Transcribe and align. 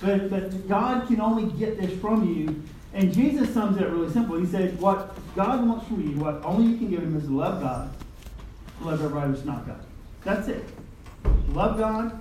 But, 0.00 0.30
but 0.30 0.68
God 0.68 1.06
can 1.06 1.20
only 1.20 1.50
get 1.58 1.80
this 1.80 1.98
from 2.00 2.28
you. 2.28 2.62
And 2.92 3.12
Jesus 3.12 3.52
sums 3.52 3.76
it 3.76 3.84
up 3.84 3.92
really 3.92 4.12
simple. 4.12 4.36
He 4.38 4.46
said, 4.46 4.78
What 4.80 5.16
God 5.34 5.66
wants 5.66 5.86
from 5.86 6.02
you, 6.02 6.16
what 6.18 6.44
only 6.44 6.70
you 6.70 6.78
can 6.78 6.90
give 6.90 7.02
Him 7.02 7.16
is 7.16 7.28
love 7.28 7.60
God, 7.62 7.92
love 8.80 9.02
everybody 9.02 9.30
who's 9.32 9.44
not 9.44 9.66
God. 9.66 9.80
That's 10.24 10.48
it. 10.48 10.64
Love 11.48 11.78
God, 11.78 12.18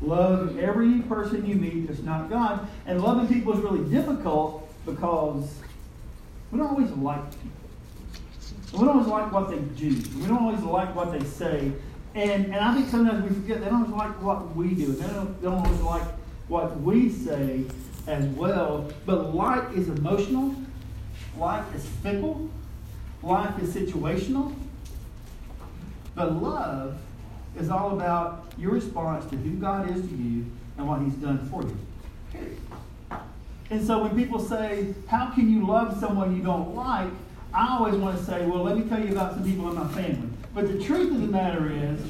love 0.00 0.58
every 0.58 1.00
person 1.02 1.46
you 1.46 1.54
meet 1.54 1.86
that's 1.86 2.00
not 2.00 2.28
God. 2.28 2.68
And 2.86 3.02
loving 3.02 3.28
people 3.28 3.52
is 3.52 3.60
really 3.60 3.88
difficult 3.90 4.68
because 4.84 5.60
we 6.50 6.58
don't 6.58 6.68
always 6.68 6.90
like 6.90 7.30
people. 7.30 7.50
We 8.72 8.78
don't 8.84 8.88
always 8.90 9.06
like 9.06 9.32
what 9.32 9.50
they 9.50 9.58
do. 9.58 9.90
We 10.18 10.26
don't 10.26 10.42
always 10.42 10.60
like 10.60 10.94
what 10.94 11.12
they 11.12 11.24
say. 11.24 11.72
And, 12.14 12.46
and 12.46 12.56
I 12.56 12.74
think 12.74 12.88
sometimes 12.88 13.28
we 13.28 13.34
forget 13.34 13.60
they 13.60 13.68
don't 13.68 13.82
always 13.82 13.94
like 13.94 14.22
what 14.22 14.54
we 14.56 14.74
do. 14.74 14.92
They 14.92 15.06
don't, 15.06 15.40
they 15.40 15.48
don't 15.48 15.64
always 15.64 15.80
like 15.82 16.02
what 16.48 16.80
we 16.80 17.10
say 17.10 17.64
as 18.06 18.24
well. 18.30 18.90
But 19.06 19.34
like 19.34 19.72
is 19.74 19.88
emotional, 19.88 20.54
like 21.36 21.64
is 21.74 21.86
fickle, 22.02 22.48
like 23.22 23.58
is 23.60 23.74
situational. 23.74 24.54
But 26.14 26.32
love 26.42 26.98
is 27.56 27.70
all 27.70 27.92
about 27.92 28.52
your 28.58 28.72
response 28.72 29.28
to 29.30 29.36
who 29.36 29.50
God 29.50 29.90
is 29.90 30.00
to 30.02 30.16
you 30.16 30.46
and 30.76 30.88
what 30.88 31.00
He's 31.00 31.14
done 31.14 31.38
for 31.50 31.62
you. 31.62 31.78
And 33.70 33.86
so 33.86 34.02
when 34.02 34.16
people 34.16 34.38
say, 34.38 34.94
How 35.06 35.30
can 35.30 35.52
you 35.52 35.66
love 35.66 35.98
someone 36.00 36.36
you 36.36 36.42
don't 36.42 36.74
like? 36.74 37.10
I 37.52 37.76
always 37.76 37.94
want 37.94 38.18
to 38.18 38.24
say, 38.24 38.46
Well, 38.46 38.62
let 38.62 38.76
me 38.76 38.88
tell 38.88 39.04
you 39.04 39.12
about 39.12 39.34
some 39.34 39.44
people 39.44 39.68
in 39.68 39.74
my 39.76 39.88
family. 39.88 40.28
But 40.54 40.68
the 40.68 40.82
truth 40.82 41.12
of 41.12 41.20
the 41.20 41.26
matter 41.26 41.70
is, 41.70 42.00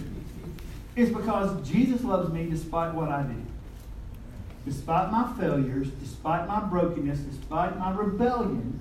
it's 0.96 1.12
because 1.12 1.68
Jesus 1.68 2.02
loves 2.02 2.32
me 2.32 2.48
despite 2.48 2.94
what 2.94 3.08
I 3.08 3.22
do. 3.22 3.34
Despite 4.68 5.10
my 5.10 5.32
failures, 5.40 5.88
despite 5.98 6.46
my 6.46 6.60
brokenness, 6.60 7.20
despite 7.20 7.78
my 7.78 7.90
rebellion, 7.90 8.78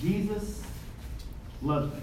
Jesus 0.00 0.60
loves 1.62 1.94
me. 1.94 2.00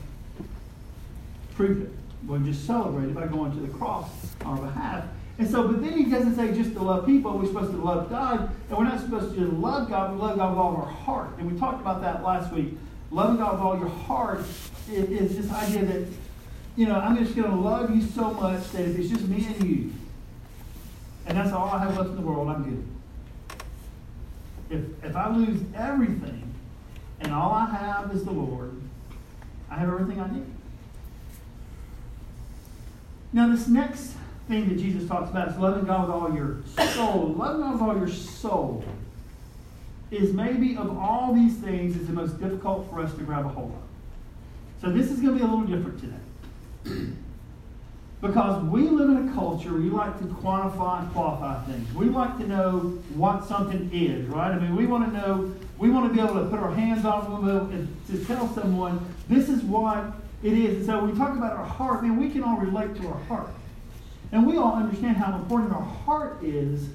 Proof 1.54 1.84
it. 1.84 1.92
We'll 2.26 2.40
just 2.40 2.66
celebrate 2.66 3.10
it 3.10 3.16
by 3.16 3.28
going 3.28 3.52
to 3.52 3.60
the 3.60 3.68
cross 3.78 4.10
on 4.46 4.60
our 4.60 4.66
behalf. 4.68 5.04
And 5.38 5.50
so, 5.50 5.68
but 5.68 5.82
then 5.82 5.98
he 5.98 6.06
doesn't 6.06 6.38
say 6.38 6.54
just 6.56 6.74
to 6.76 6.82
love 6.82 7.06
people. 7.06 7.38
We're 7.38 7.48
supposed 7.48 7.72
to 7.72 7.78
love 7.78 8.10
God. 8.10 8.52
And 8.70 8.78
we're 8.78 8.86
not 8.86 9.02
supposed 9.02 9.34
to 9.34 9.40
just 9.42 9.54
love 9.54 9.90
God. 9.90 10.14
We 10.14 10.22
love 10.22 10.38
God 10.38 10.52
with 10.52 10.60
all 10.60 10.78
our 10.78 10.90
heart. 10.90 11.32
And 11.40 11.52
we 11.52 11.60
talked 11.60 11.82
about 11.82 12.00
that 12.02 12.24
last 12.24 12.54
week. 12.54 12.78
Loving 13.12 13.36
God 13.36 13.54
with 13.54 13.62
all 13.62 13.78
your 13.78 13.90
heart 13.90 14.46
is, 14.90 15.10
is 15.10 15.36
this 15.36 15.52
idea 15.52 15.84
that, 15.84 16.08
you 16.78 16.86
know, 16.86 16.96
I'm 16.96 17.18
just 17.18 17.36
going 17.36 17.50
to 17.50 17.56
love 17.58 17.94
you 17.94 18.02
so 18.02 18.32
much 18.32 18.72
that 18.72 18.84
if 18.84 18.98
it's 18.98 19.10
just 19.10 19.28
me 19.28 19.46
and 19.46 19.70
you, 19.70 19.94
and 21.26 21.38
that's 21.38 21.52
all 21.52 21.70
I 21.70 21.80
have 21.80 21.98
left 21.98 22.12
in 22.12 22.16
the 22.16 22.22
world, 22.22 22.48
I'm 22.48 22.64
good. 22.64 22.86
If, 24.70 24.82
if 25.04 25.16
I 25.16 25.30
lose 25.36 25.62
everything 25.76 26.54
and 27.22 27.34
all 27.34 27.52
I 27.52 27.66
have 27.66 28.14
is 28.14 28.24
the 28.24 28.32
Lord, 28.32 28.80
I 29.70 29.76
have 29.76 29.90
everything 29.90 30.20
I 30.20 30.32
need. 30.32 30.46
Now, 33.32 33.50
this 33.50 33.68
next 33.68 34.14
thing 34.48 34.70
that 34.70 34.78
Jesus 34.78 35.08
talks 35.08 35.30
about 35.30 35.50
is 35.50 35.58
loving 35.58 35.86
God 35.86 36.08
with 36.08 36.16
all 36.16 36.34
your 36.34 36.64
soul. 36.94 37.34
Loving 37.38 37.62
God 37.62 37.74
with 37.74 37.82
all 37.82 37.98
your 37.98 38.10
soul 38.10 38.84
is 40.12 40.34
maybe 40.34 40.76
of 40.76 40.98
all 40.98 41.34
these 41.34 41.56
things 41.58 41.96
is 41.96 42.08
the 42.08 42.14
most 42.14 42.40
difficult 42.40 42.90
for 42.90 43.00
us 43.00 43.14
to 43.14 43.22
grab 43.22 43.46
a 43.46 43.50
hold 43.50 43.72
of. 43.72 44.82
So 44.82 44.90
this 44.90 45.12
is 45.12 45.20
going 45.20 45.38
to 45.38 45.40
be 45.40 45.42
a 45.42 45.48
little 45.48 45.68
different 45.68 46.00
today. 46.00 47.14
Because 48.22 48.62
we 48.66 48.82
live 48.82 49.10
in 49.10 49.30
a 49.30 49.34
culture 49.34 49.72
where 49.72 49.82
you 49.82 49.92
like 49.92 50.18
to 50.20 50.26
quantify 50.26 51.04
and 51.04 51.12
qualify 51.14 51.64
things. 51.64 51.94
We 51.94 52.08
like 52.08 52.38
to 52.40 52.48
know 52.48 52.80
what 53.16 53.46
something 53.46 53.90
is, 53.94 54.28
right? 54.28 54.52
I 54.52 54.60
mean, 54.60 54.76
we 54.76 54.86
want 54.86 55.06
to 55.06 55.18
know, 55.18 55.56
we 55.78 55.90
want 55.90 56.10
to 56.10 56.14
be 56.14 56.20
able 56.20 56.44
to 56.44 56.50
put 56.50 56.60
our 56.60 56.74
hands 56.74 57.06
on 57.06 57.46
them 57.46 57.72
and 57.72 57.88
to 58.08 58.26
tell 58.26 58.54
someone 58.54 59.06
this 59.30 59.48
is 59.48 59.64
what 59.64 60.14
it 60.44 60.54
is. 60.54 60.78
And 60.78 60.86
so 60.86 61.06
we 61.06 61.18
talk 61.18 61.38
about 61.38 61.54
our 61.54 61.66
heart, 61.66 62.04
man, 62.04 62.20
we 62.20 62.30
can 62.30 62.44
all 62.44 62.58
relate 62.58 62.96
to 63.02 63.08
our 63.08 63.20
heart. 63.24 63.50
And 64.32 64.46
we 64.46 64.58
all 64.58 64.76
understand 64.76 65.16
how 65.18 65.36
important 65.36 65.72
our 65.72 65.82
heart 65.82 66.44
is 66.44 66.90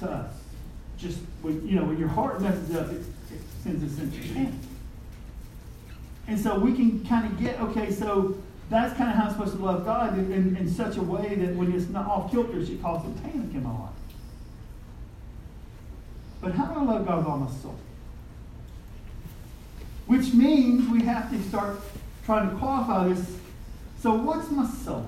to 0.00 0.10
us. 0.10 0.32
Just 0.98 1.18
when 1.40 1.66
you 1.66 1.76
know, 1.76 1.84
when 1.84 1.98
your 1.98 2.08
heart 2.08 2.40
messes 2.40 2.74
up, 2.74 2.90
it, 2.90 3.00
it 3.32 3.40
sends 3.62 3.82
a 3.82 3.96
sense 3.96 4.14
of. 4.16 4.54
And 6.28 6.40
so 6.40 6.58
we 6.58 6.74
can 6.74 7.04
kind 7.06 7.26
of 7.26 7.40
get, 7.40 7.60
okay, 7.60 7.92
so 7.92 8.36
that's 8.68 8.96
kind 8.96 9.10
of 9.10 9.16
how 9.16 9.24
I'm 9.24 9.32
supposed 9.32 9.56
to 9.56 9.62
love 9.62 9.84
God 9.84 10.18
in, 10.18 10.32
in, 10.32 10.56
in 10.56 10.70
such 10.70 10.96
a 10.96 11.02
way 11.02 11.34
that 11.36 11.54
when 11.54 11.72
it's 11.72 11.88
not 11.88 12.06
off 12.06 12.30
kilter, 12.30 12.58
it 12.58 12.82
causes 12.82 13.18
panic 13.20 13.54
in 13.54 13.62
my 13.62 13.70
life. 13.70 13.90
But 16.40 16.52
how 16.52 16.66
do 16.66 16.80
I 16.80 16.82
love 16.82 17.06
God 17.06 17.18
with 17.18 17.26
all 17.26 17.38
my 17.38 17.50
soul? 17.62 17.78
Which 20.06 20.32
means 20.32 20.88
we 20.88 21.02
have 21.02 21.30
to 21.30 21.42
start 21.44 21.80
trying 22.24 22.50
to 22.50 22.56
qualify 22.56 23.08
this. 23.08 23.36
So, 24.00 24.14
what's 24.14 24.50
my 24.50 24.68
soul? 24.68 25.06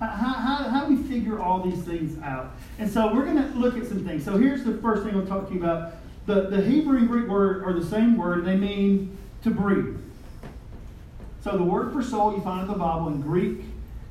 How, 0.00 0.08
how, 0.08 0.68
how 0.68 0.86
do 0.86 0.94
we 0.94 1.02
figure 1.02 1.40
all 1.40 1.62
these 1.62 1.82
things 1.82 2.20
out? 2.22 2.50
And 2.78 2.90
so, 2.90 3.14
we're 3.14 3.24
going 3.24 3.36
to 3.36 3.58
look 3.58 3.76
at 3.78 3.86
some 3.86 4.04
things. 4.04 4.24
So, 4.24 4.36
here's 4.36 4.64
the 4.64 4.76
first 4.78 5.04
thing 5.04 5.14
we'll 5.14 5.26
talk 5.26 5.48
to 5.48 5.54
you 5.54 5.62
about. 5.62 5.94
The, 6.26 6.48
the 6.48 6.60
Hebrew 6.60 6.98
and 6.98 7.08
Greek 7.08 7.28
word 7.28 7.62
are 7.64 7.72
the 7.72 7.86
same 7.86 8.16
word, 8.16 8.44
they 8.44 8.56
mean 8.56 9.16
to 9.44 9.50
breathe. 9.50 9.96
So, 11.46 11.56
the 11.56 11.62
word 11.62 11.92
for 11.92 12.02
soul 12.02 12.34
you 12.34 12.40
find 12.40 12.62
in 12.62 12.66
the 12.66 12.76
Bible 12.76 13.06
in 13.06 13.20
Greek 13.20 13.60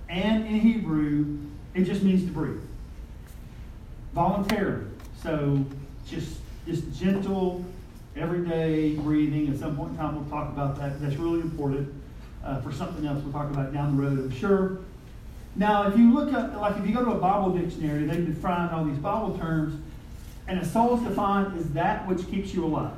and 0.08 0.46
in 0.46 0.58
Hebrew, 0.58 1.38
it 1.74 1.84
just 1.84 2.02
means 2.02 2.24
to 2.24 2.32
breathe. 2.32 2.62
Voluntarily. 4.14 4.86
So, 5.22 5.66
just, 6.08 6.38
just 6.66 6.98
gentle, 6.98 7.66
everyday 8.16 8.96
breathing. 8.96 9.50
At 9.50 9.60
some 9.60 9.76
point 9.76 9.92
in 9.92 9.98
time, 9.98 10.16
we'll 10.16 10.30
talk 10.30 10.48
about 10.48 10.78
that. 10.78 11.02
That's 11.02 11.18
really 11.18 11.42
important 11.42 11.94
uh, 12.42 12.62
for 12.62 12.72
something 12.72 13.06
else 13.06 13.22
we'll 13.22 13.34
talk 13.34 13.52
about 13.52 13.74
down 13.74 13.98
the 13.98 14.02
road, 14.02 14.18
I'm 14.18 14.32
sure. 14.32 14.78
Now, 15.58 15.90
if 15.90 15.98
you 15.98 16.14
look 16.14 16.34
at, 16.34 16.58
like, 16.58 16.78
if 16.78 16.88
you 16.88 16.96
go 16.96 17.04
to 17.04 17.12
a 17.12 17.20
Bible 17.20 17.50
dictionary, 17.50 18.06
they 18.06 18.16
define 18.16 18.70
all 18.70 18.86
these 18.86 19.00
Bible 19.00 19.38
terms, 19.38 19.78
and 20.48 20.58
a 20.58 20.66
soul 20.66 20.96
is 20.96 21.04
defined 21.04 21.60
as 21.60 21.70
that 21.72 22.08
which 22.08 22.26
keeps 22.32 22.54
you 22.54 22.64
alive. 22.64 22.94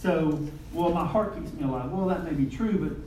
So, 0.00 0.38
well, 0.72 0.90
my 0.92 1.04
heart 1.04 1.34
keeps 1.34 1.52
me 1.52 1.64
alive. 1.64 1.90
Well, 1.90 2.06
that 2.06 2.22
may 2.22 2.32
be 2.32 2.46
true, 2.46 2.78
but 2.78 3.03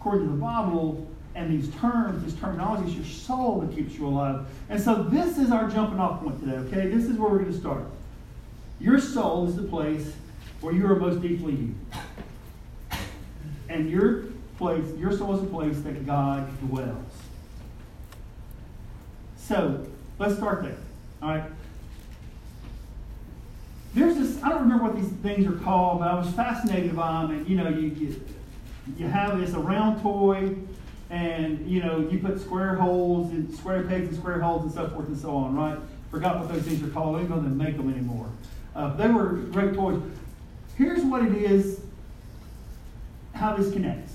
according 0.00 0.26
to 0.26 0.32
the 0.32 0.40
Bible 0.40 1.06
and 1.34 1.50
these 1.50 1.72
terms, 1.76 2.24
this 2.24 2.34
terminology, 2.40 2.84
it's 2.84 2.94
your 2.94 3.04
soul 3.04 3.60
that 3.60 3.74
keeps 3.74 3.94
you 3.94 4.06
alive. 4.06 4.46
And 4.68 4.80
so, 4.80 5.02
this 5.02 5.38
is 5.38 5.50
our 5.50 5.68
jumping 5.68 6.00
off 6.00 6.22
point 6.22 6.40
today, 6.40 6.56
okay? 6.56 6.88
This 6.88 7.04
is 7.04 7.16
where 7.16 7.30
we're 7.30 7.38
going 7.38 7.52
to 7.52 7.58
start. 7.58 7.84
Your 8.80 8.98
soul 8.98 9.46
is 9.46 9.56
the 9.56 9.62
place 9.62 10.12
where 10.60 10.74
you 10.74 10.86
are 10.86 10.96
most 10.96 11.20
deeply 11.20 11.54
you. 11.54 11.74
And 13.68 13.88
your 13.90 14.24
place, 14.58 14.84
your 14.96 15.12
soul 15.12 15.36
is 15.36 15.42
a 15.42 15.46
place 15.46 15.80
that 15.82 16.04
God 16.06 16.48
dwells. 16.60 17.12
So 19.36 19.86
let's 20.18 20.36
start 20.36 20.62
there. 20.62 20.76
All 21.22 21.28
right. 21.28 21.44
There's 23.94 24.16
this, 24.16 24.42
I 24.42 24.48
don't 24.48 24.62
remember 24.62 24.84
what 24.84 24.96
these 24.96 25.10
things 25.22 25.46
are 25.46 25.58
called, 25.64 26.00
but 26.00 26.08
I 26.08 26.14
was 26.14 26.30
fascinated 26.30 26.96
by 26.96 27.22
them. 27.22 27.30
And 27.30 27.48
you 27.48 27.56
know, 27.56 27.68
you, 27.68 27.88
you, 27.88 28.20
you 28.96 29.06
have 29.06 29.38
this 29.38 29.54
a 29.54 29.58
round 29.58 30.02
toy, 30.02 30.54
and 31.10 31.68
you 31.68 31.82
know, 31.82 32.08
you 32.10 32.18
put 32.18 32.40
square 32.40 32.76
holes 32.76 33.30
and 33.32 33.52
square 33.54 33.82
pegs 33.84 34.08
and 34.08 34.16
square 34.16 34.40
holes 34.40 34.62
and 34.62 34.72
so 34.72 34.88
forth 34.88 35.08
and 35.08 35.18
so 35.18 35.36
on, 35.36 35.54
right? 35.56 35.78
Forgot 36.10 36.40
what 36.40 36.48
those 36.48 36.62
things 36.62 36.82
are 36.82 36.88
called. 36.88 37.16
I 37.16 37.24
don't 37.24 37.56
make 37.56 37.76
them 37.76 37.92
anymore. 37.92 38.28
Uh, 38.74 38.94
they 38.96 39.08
were 39.08 39.32
great 39.32 39.74
toys. 39.74 40.00
Here's 40.76 41.02
what 41.02 41.22
it 41.22 41.34
is 41.34 41.80
how 43.34 43.56
this 43.56 43.72
connects. 43.72 44.14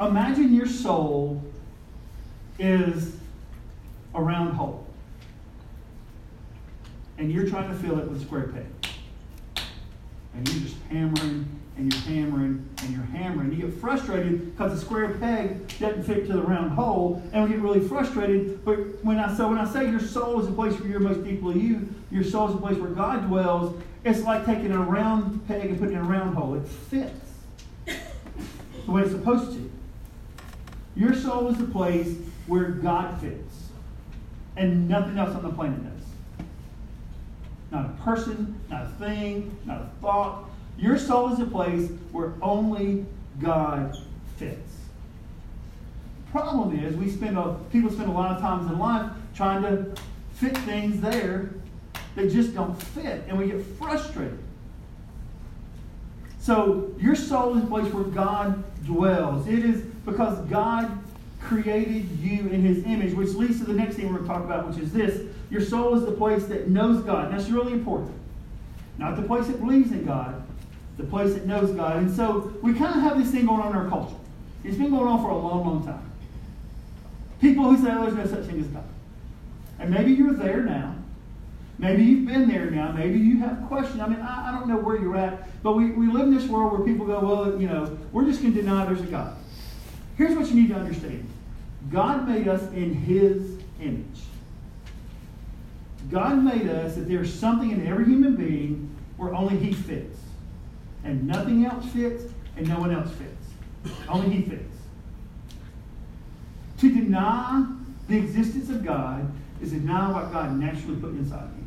Imagine 0.00 0.54
your 0.54 0.66
soul 0.66 1.42
is 2.58 3.16
a 4.14 4.22
round 4.22 4.54
hole, 4.54 4.86
and 7.18 7.30
you're 7.30 7.48
trying 7.48 7.68
to 7.68 7.74
fill 7.74 7.98
it 7.98 8.08
with 8.08 8.22
square 8.22 8.48
peg. 8.48 8.66
And 10.34 10.48
you're 10.48 10.62
just 10.62 10.76
hammering 10.88 11.59
and 11.80 11.92
you're 11.92 12.02
hammering 12.02 12.68
and 12.82 12.90
you're 12.90 13.04
hammering. 13.04 13.52
You 13.52 13.66
get 13.66 13.80
frustrated 13.80 14.52
because 14.52 14.78
the 14.78 14.84
square 14.84 15.14
peg 15.14 15.66
doesn't 15.78 16.02
fit 16.02 16.26
to 16.26 16.34
the 16.34 16.42
round 16.42 16.72
hole, 16.72 17.22
and 17.32 17.44
we 17.44 17.50
get 17.50 17.60
really 17.60 17.80
frustrated. 17.80 18.62
But 18.64 19.02
when 19.02 19.18
I 19.18 19.34
so 19.34 19.48
when 19.48 19.58
I 19.58 19.70
say 19.70 19.90
your 19.90 20.00
soul 20.00 20.40
is 20.40 20.46
a 20.46 20.52
place 20.52 20.78
where 20.78 20.88
you're 20.88 21.00
most 21.00 21.24
deeply 21.24 21.58
you, 21.58 21.88
your 22.10 22.22
soul 22.22 22.48
is 22.48 22.54
a 22.54 22.58
place 22.58 22.76
where 22.76 22.90
God 22.90 23.26
dwells. 23.26 23.80
It's 24.04 24.20
like 24.22 24.44
taking 24.44 24.72
a 24.72 24.78
round 24.78 25.46
peg 25.48 25.70
and 25.70 25.78
putting 25.78 25.94
in 25.94 26.00
a 26.00 26.04
round 26.04 26.36
hole. 26.36 26.54
It 26.54 26.68
fits 26.68 27.30
the 27.86 28.92
way 28.92 29.02
it's 29.02 29.12
supposed 29.12 29.52
to. 29.52 29.70
Your 30.96 31.14
soul 31.14 31.48
is 31.48 31.56
the 31.56 31.64
place 31.64 32.14
where 32.46 32.68
God 32.68 33.20
fits, 33.22 33.70
and 34.56 34.86
nothing 34.86 35.18
else 35.18 35.34
on 35.34 35.42
the 35.42 35.50
planet 35.50 35.82
does. 35.82 36.46
Not 37.70 37.86
a 37.86 38.02
person, 38.02 38.60
not 38.68 38.86
a 38.86 38.88
thing, 38.98 39.56
not 39.64 39.80
a 39.80 39.90
thought. 40.02 40.49
Your 40.80 40.98
soul 40.98 41.32
is 41.32 41.38
a 41.40 41.44
place 41.44 41.90
where 42.10 42.32
only 42.40 43.04
God 43.40 43.96
fits. 44.36 44.76
Problem 46.30 46.78
is 46.78 46.96
we 46.96 47.10
spend 47.10 47.36
a, 47.36 47.56
people 47.70 47.90
spend 47.90 48.08
a 48.08 48.12
lot 48.12 48.34
of 48.34 48.40
times 48.40 48.70
in 48.70 48.78
life 48.78 49.10
trying 49.34 49.62
to 49.62 49.94
fit 50.34 50.56
things 50.58 51.00
there 51.00 51.50
that 52.14 52.30
just 52.30 52.54
don't 52.54 52.80
fit, 52.82 53.24
and 53.28 53.38
we 53.38 53.46
get 53.46 53.62
frustrated. 53.78 54.38
So 56.40 56.94
your 56.98 57.14
soul 57.14 57.56
is 57.58 57.64
a 57.64 57.66
place 57.66 57.92
where 57.92 58.04
God 58.04 58.64
dwells. 58.84 59.46
It 59.46 59.64
is 59.64 59.82
because 60.04 60.38
God 60.48 60.98
created 61.40 62.10
you 62.18 62.48
in 62.48 62.62
his 62.62 62.84
image, 62.84 63.12
which 63.14 63.30
leads 63.30 63.58
to 63.58 63.66
the 63.66 63.74
next 63.74 63.96
thing 63.96 64.06
we're 64.06 64.20
going 64.20 64.28
to 64.28 64.28
talk 64.28 64.44
about, 64.44 64.68
which 64.68 64.78
is 64.78 64.92
this. 64.92 65.26
Your 65.50 65.60
soul 65.60 65.94
is 65.96 66.04
the 66.04 66.12
place 66.12 66.46
that 66.46 66.68
knows 66.68 67.02
God. 67.02 67.26
And 67.26 67.38
that's 67.38 67.50
really 67.50 67.72
important. 67.72 68.12
Not 68.98 69.16
the 69.16 69.22
place 69.22 69.46
that 69.48 69.60
believes 69.60 69.92
in 69.92 70.04
God, 70.04 70.42
the 71.00 71.06
place 71.06 71.34
that 71.34 71.46
knows 71.46 71.70
God. 71.72 71.96
And 71.96 72.14
so 72.14 72.52
we 72.62 72.74
kind 72.74 72.94
of 72.94 73.02
have 73.02 73.18
this 73.18 73.30
thing 73.30 73.46
going 73.46 73.60
on 73.60 73.70
in 73.70 73.76
our 73.76 73.88
culture. 73.88 74.16
It's 74.64 74.76
been 74.76 74.90
going 74.90 75.06
on 75.06 75.22
for 75.22 75.30
a 75.30 75.36
long, 75.36 75.66
long 75.66 75.84
time. 75.84 76.10
People 77.40 77.64
who 77.64 77.82
say, 77.82 77.90
oh, 77.92 78.02
there's 78.02 78.14
no 78.14 78.26
such 78.26 78.46
thing 78.46 78.60
as 78.60 78.66
God. 78.66 78.84
And 79.78 79.90
maybe 79.90 80.12
you're 80.12 80.34
there 80.34 80.62
now. 80.62 80.94
Maybe 81.78 82.02
you've 82.02 82.26
been 82.26 82.46
there 82.46 82.70
now. 82.70 82.92
Maybe 82.92 83.18
you 83.18 83.38
have 83.38 83.66
questions. 83.66 84.00
I 84.00 84.06
mean, 84.06 84.20
I, 84.20 84.50
I 84.50 84.52
don't 84.52 84.68
know 84.68 84.76
where 84.76 84.96
you're 84.96 85.16
at, 85.16 85.62
but 85.62 85.72
we, 85.72 85.92
we 85.92 86.08
live 86.08 86.26
in 86.26 86.34
this 86.34 86.46
world 86.46 86.72
where 86.72 86.86
people 86.86 87.06
go, 87.06 87.20
well, 87.20 87.58
you 87.58 87.66
know, 87.66 87.98
we're 88.12 88.26
just 88.26 88.42
going 88.42 88.52
to 88.52 88.60
deny 88.60 88.84
there's 88.84 89.00
a 89.00 89.06
God. 89.06 89.34
Here's 90.18 90.36
what 90.36 90.48
you 90.48 90.60
need 90.60 90.68
to 90.68 90.74
understand 90.74 91.26
God 91.90 92.28
made 92.28 92.46
us 92.46 92.60
in 92.72 92.92
His 92.92 93.58
image. 93.80 94.04
God 96.10 96.42
made 96.44 96.68
us 96.68 96.96
that 96.96 97.08
there's 97.08 97.32
something 97.32 97.70
in 97.70 97.86
every 97.86 98.04
human 98.04 98.36
being 98.36 98.94
where 99.16 99.34
only 99.34 99.56
He 99.56 99.72
fits. 99.72 100.18
And 101.04 101.26
nothing 101.26 101.64
else 101.64 101.86
fits, 101.86 102.24
and 102.56 102.68
no 102.68 102.78
one 102.78 102.92
else 102.92 103.10
fits. 103.12 103.96
Only 104.08 104.36
He 104.36 104.42
fits. 104.42 104.76
To 106.78 106.94
deny 106.94 107.66
the 108.08 108.16
existence 108.16 108.70
of 108.70 108.84
God 108.84 109.30
is 109.62 109.70
to 109.70 109.78
deny 109.78 110.10
what 110.12 110.32
God 110.32 110.58
naturally 110.58 111.00
put 111.00 111.10
inside 111.10 111.48
you. 111.56 111.64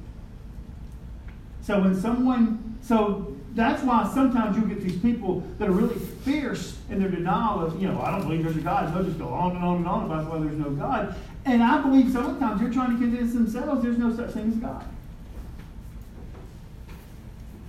So 1.61 1.79
when 1.79 1.99
someone, 1.99 2.77
so 2.81 3.37
that's 3.53 3.83
why 3.83 4.09
sometimes 4.13 4.57
you 4.57 4.63
get 4.63 4.81
these 4.81 4.99
people 4.99 5.41
that 5.59 5.69
are 5.69 5.71
really 5.71 5.95
fierce 5.95 6.77
in 6.89 6.99
their 6.99 7.09
denial 7.09 7.63
of, 7.63 7.81
you 7.81 7.87
know, 7.87 8.01
I 8.01 8.11
don't 8.11 8.23
believe 8.23 8.43
there's 8.43 8.57
a 8.57 8.61
God. 8.61 8.93
They'll 8.93 9.03
just 9.03 9.19
go 9.19 9.27
on 9.27 9.55
and 9.55 9.63
on 9.63 9.77
and 9.77 9.87
on 9.87 10.05
about 10.05 10.29
why 10.29 10.39
there's 10.39 10.57
no 10.57 10.71
God. 10.71 11.15
And 11.45 11.61
I 11.61 11.81
believe 11.81 12.11
sometimes 12.11 12.59
they're 12.59 12.71
trying 12.71 12.91
to 12.91 12.97
convince 12.97 13.33
themselves 13.33 13.83
there's 13.83 13.97
no 13.97 14.15
such 14.15 14.31
thing 14.31 14.49
as 14.49 14.55
God. 14.55 14.85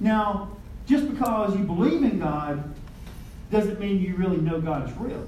Now, 0.01 0.54
just 0.87 1.09
because 1.11 1.57
you 1.57 1.65
believe 1.65 2.03
in 2.03 2.19
God 2.19 2.75
doesn't 3.51 3.79
mean 3.81 4.01
you 4.01 4.17
really 4.17 4.39
know 4.39 4.61
God 4.61 4.89
is 4.89 4.97
real. 4.97 5.27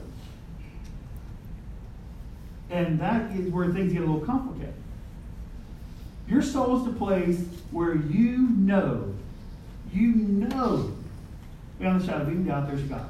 And 2.70 2.98
that 3.00 3.30
is 3.32 3.50
where 3.52 3.72
things 3.72 3.92
get 3.92 4.02
a 4.02 4.04
little 4.04 4.26
complicated. 4.26 4.74
Your 6.28 6.42
soul 6.42 6.78
is 6.78 6.84
the 6.84 6.92
place 6.92 7.44
where 7.70 7.94
you 7.94 8.38
know, 8.38 9.14
you 9.92 10.14
know, 10.14 10.92
beyond 11.78 12.00
the 12.00 12.06
shadow 12.06 12.22
of 12.22 12.30
even 12.30 12.46
doubt, 12.46 12.66
there's 12.66 12.82
God. 12.82 13.06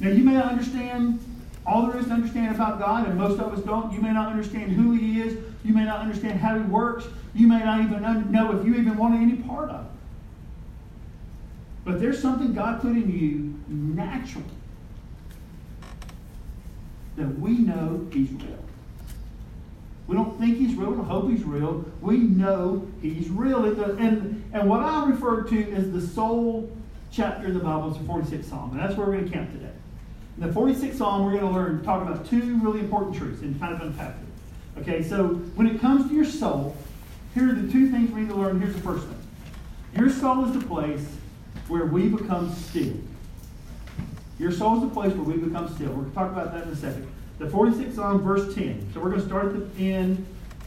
Now, 0.00 0.10
you 0.10 0.22
may 0.22 0.34
not 0.34 0.46
understand 0.46 1.18
all 1.66 1.86
there 1.86 1.98
is 1.98 2.06
to 2.06 2.12
understand 2.12 2.54
about 2.54 2.78
God, 2.78 3.08
and 3.08 3.18
most 3.18 3.40
of 3.40 3.52
us 3.52 3.64
don't. 3.64 3.92
You 3.92 4.00
may 4.00 4.12
not 4.12 4.28
understand 4.28 4.72
who 4.72 4.92
He 4.92 5.20
is. 5.20 5.38
You 5.64 5.72
may 5.72 5.84
not 5.84 6.00
understand 6.00 6.38
how 6.38 6.56
He 6.58 6.64
works. 6.64 7.06
You 7.34 7.46
may 7.46 7.58
not 7.60 7.80
even 7.80 8.30
know 8.30 8.58
if 8.58 8.66
you 8.66 8.74
even 8.74 8.96
want 8.96 9.14
any 9.14 9.36
part 9.36 9.70
of 9.70 9.86
it. 9.86 9.90
But 11.84 12.00
there's 12.00 12.20
something 12.20 12.54
God 12.54 12.80
put 12.80 12.92
in 12.92 13.10
you 13.10 13.60
naturally 13.68 14.44
that 17.16 17.38
we 17.38 17.58
know 17.58 18.06
He's 18.10 18.30
real. 18.30 18.64
We 20.06 20.16
don't 20.16 20.38
think 20.38 20.58
he's 20.58 20.74
real. 20.74 20.90
We 20.90 20.96
don't 20.96 21.06
hope 21.06 21.30
he's 21.30 21.44
real. 21.44 21.84
We 22.00 22.18
know 22.18 22.86
he's 23.00 23.28
real. 23.30 23.64
And, 23.64 24.44
and 24.52 24.68
what 24.68 24.80
I 24.80 25.08
refer 25.08 25.42
to 25.44 25.56
is 25.56 25.92
the 25.92 26.00
soul 26.00 26.70
chapter 27.10 27.46
in 27.46 27.54
the 27.54 27.60
Bible 27.60 27.92
is 27.92 27.98
the 27.98 28.04
46th 28.04 28.44
Psalm. 28.44 28.72
And 28.72 28.80
that's 28.80 28.96
where 28.96 29.06
we're 29.06 29.14
going 29.14 29.26
to 29.26 29.32
camp 29.32 29.52
today. 29.52 29.72
In 30.38 30.46
the 30.46 30.52
46th 30.52 30.96
Psalm, 30.96 31.24
we're 31.24 31.38
going 31.38 31.52
to 31.52 31.58
learn, 31.58 31.82
talk 31.82 32.02
about 32.02 32.28
two 32.28 32.58
really 32.58 32.80
important 32.80 33.16
truths 33.16 33.40
and 33.40 33.58
kind 33.58 33.72
of 33.72 33.80
unpack 33.80 34.14
it. 34.16 34.80
Okay, 34.80 35.02
so 35.02 35.28
when 35.54 35.68
it 35.68 35.80
comes 35.80 36.08
to 36.08 36.14
your 36.14 36.24
soul, 36.24 36.76
here 37.32 37.48
are 37.50 37.54
the 37.54 37.72
two 37.72 37.90
things 37.90 38.10
we 38.10 38.22
need 38.22 38.28
to 38.28 38.34
learn. 38.34 38.60
Here's 38.60 38.74
the 38.74 38.82
first 38.82 39.06
one. 39.06 39.16
Your 39.96 40.10
soul 40.10 40.44
is 40.44 40.52
the 40.52 40.66
place 40.66 41.06
where 41.68 41.86
we 41.86 42.08
become 42.08 42.52
still. 42.52 42.94
Your 44.38 44.52
soul 44.52 44.76
is 44.76 44.82
the 44.82 44.88
place 44.88 45.12
where 45.12 45.24
we 45.24 45.36
become 45.36 45.72
still. 45.74 45.88
We're 45.88 46.02
going 46.02 46.10
to 46.10 46.14
talk 46.14 46.32
about 46.32 46.52
that 46.52 46.64
in 46.64 46.70
a 46.70 46.76
second 46.76 47.08
the 47.38 47.46
46th 47.46 47.96
Psalm, 47.96 48.22
verse 48.22 48.54
10. 48.54 48.92
So 48.92 49.00
we're 49.00 49.10
going 49.10 49.20
to 49.20 49.26
start 49.26 49.46
at 49.46 49.76
the 49.76 49.92
end, 49.92 50.24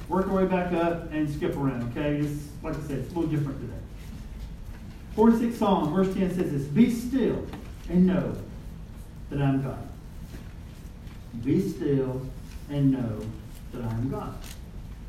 work 0.10 0.28
our 0.28 0.34
way 0.34 0.46
back 0.46 0.74
up, 0.74 1.12
and 1.12 1.30
skip 1.30 1.56
around, 1.56 1.92
okay? 1.92 2.18
It's, 2.18 2.44
like 2.62 2.76
I 2.76 2.82
said, 2.82 3.00
it's 3.00 3.14
a 3.14 3.20
little 3.20 3.32
different 3.32 3.60
today. 3.62 3.74
46th 5.16 5.58
Psalm, 5.58 5.94
verse 5.94 6.14
10 6.14 6.36
says 6.36 6.52
this 6.52 6.64
Be 6.64 6.92
still 6.92 7.46
and 7.90 8.06
know 8.06 8.36
that 9.30 9.42
I 9.42 9.46
am 9.46 9.64
God. 9.64 9.88
Be 11.44 11.68
still 11.68 12.22
and 12.70 12.92
know 12.92 13.22
that 13.72 13.84
I 13.84 13.94
am 13.94 14.10
God. 14.10 14.38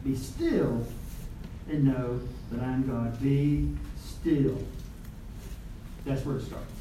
Be 0.04 0.14
still 0.14 0.86
and 1.68 1.84
know 1.84 2.20
that 2.52 2.62
I 2.62 2.72
am 2.72 2.86
God. 2.86 3.20
Be 3.20 3.68
still. 4.02 4.58
That's 6.08 6.24
where 6.24 6.36
it 6.36 6.42
starts. 6.42 6.72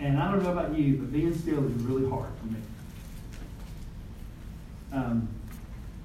And 0.00 0.18
I 0.18 0.30
don't 0.30 0.42
know 0.42 0.50
about 0.50 0.76
you, 0.76 0.96
but 0.96 1.12
being 1.12 1.36
still 1.38 1.64
is 1.64 1.72
really 1.82 2.08
hard 2.10 2.30
for 2.40 2.46
me. 2.46 2.56
Um, 4.92 5.28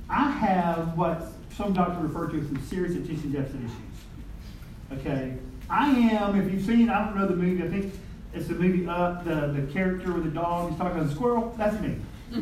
I 0.08 0.30
have 0.30 0.96
what 0.96 1.30
some 1.58 1.74
doctors 1.74 2.04
refer 2.04 2.28
to 2.28 2.40
as 2.40 2.46
some 2.46 2.62
serious 2.68 2.96
attention 2.96 3.32
deficit 3.32 3.62
issues. 3.62 5.00
Okay? 5.00 5.38
I 5.72 5.90
am, 5.90 6.40
if 6.40 6.54
you've 6.54 6.64
seen, 6.64 6.90
I 6.90 7.04
don't 7.04 7.18
know 7.18 7.26
the 7.26 7.36
movie, 7.36 7.64
I 7.64 7.68
think 7.68 7.92
it's 8.36 8.48
the 8.48 8.54
movie 8.54 8.86
Up, 8.88 9.26
the, 9.26 9.48
the 9.48 9.74
character 9.74 10.14
with 10.14 10.26
the 10.26 10.30
dog, 10.30 10.70
he's 10.70 10.78
talking 10.78 10.98
about 10.98 11.10
the 11.10 11.16
squirrel, 11.16 11.56
that's 11.58 11.82
me. 11.82 11.96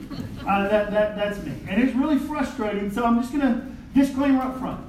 uh, 0.46 0.68
that, 0.68 0.92
that, 0.92 1.16
that's 1.16 1.38
me. 1.46 1.54
And 1.70 1.82
it's 1.82 1.96
really 1.96 2.18
frustrating, 2.18 2.92
so 2.92 3.06
I'm 3.06 3.22
just 3.22 3.32
going 3.32 3.42
to 3.42 3.66
disclaimer 3.94 4.42
up 4.42 4.60
front. 4.60 4.84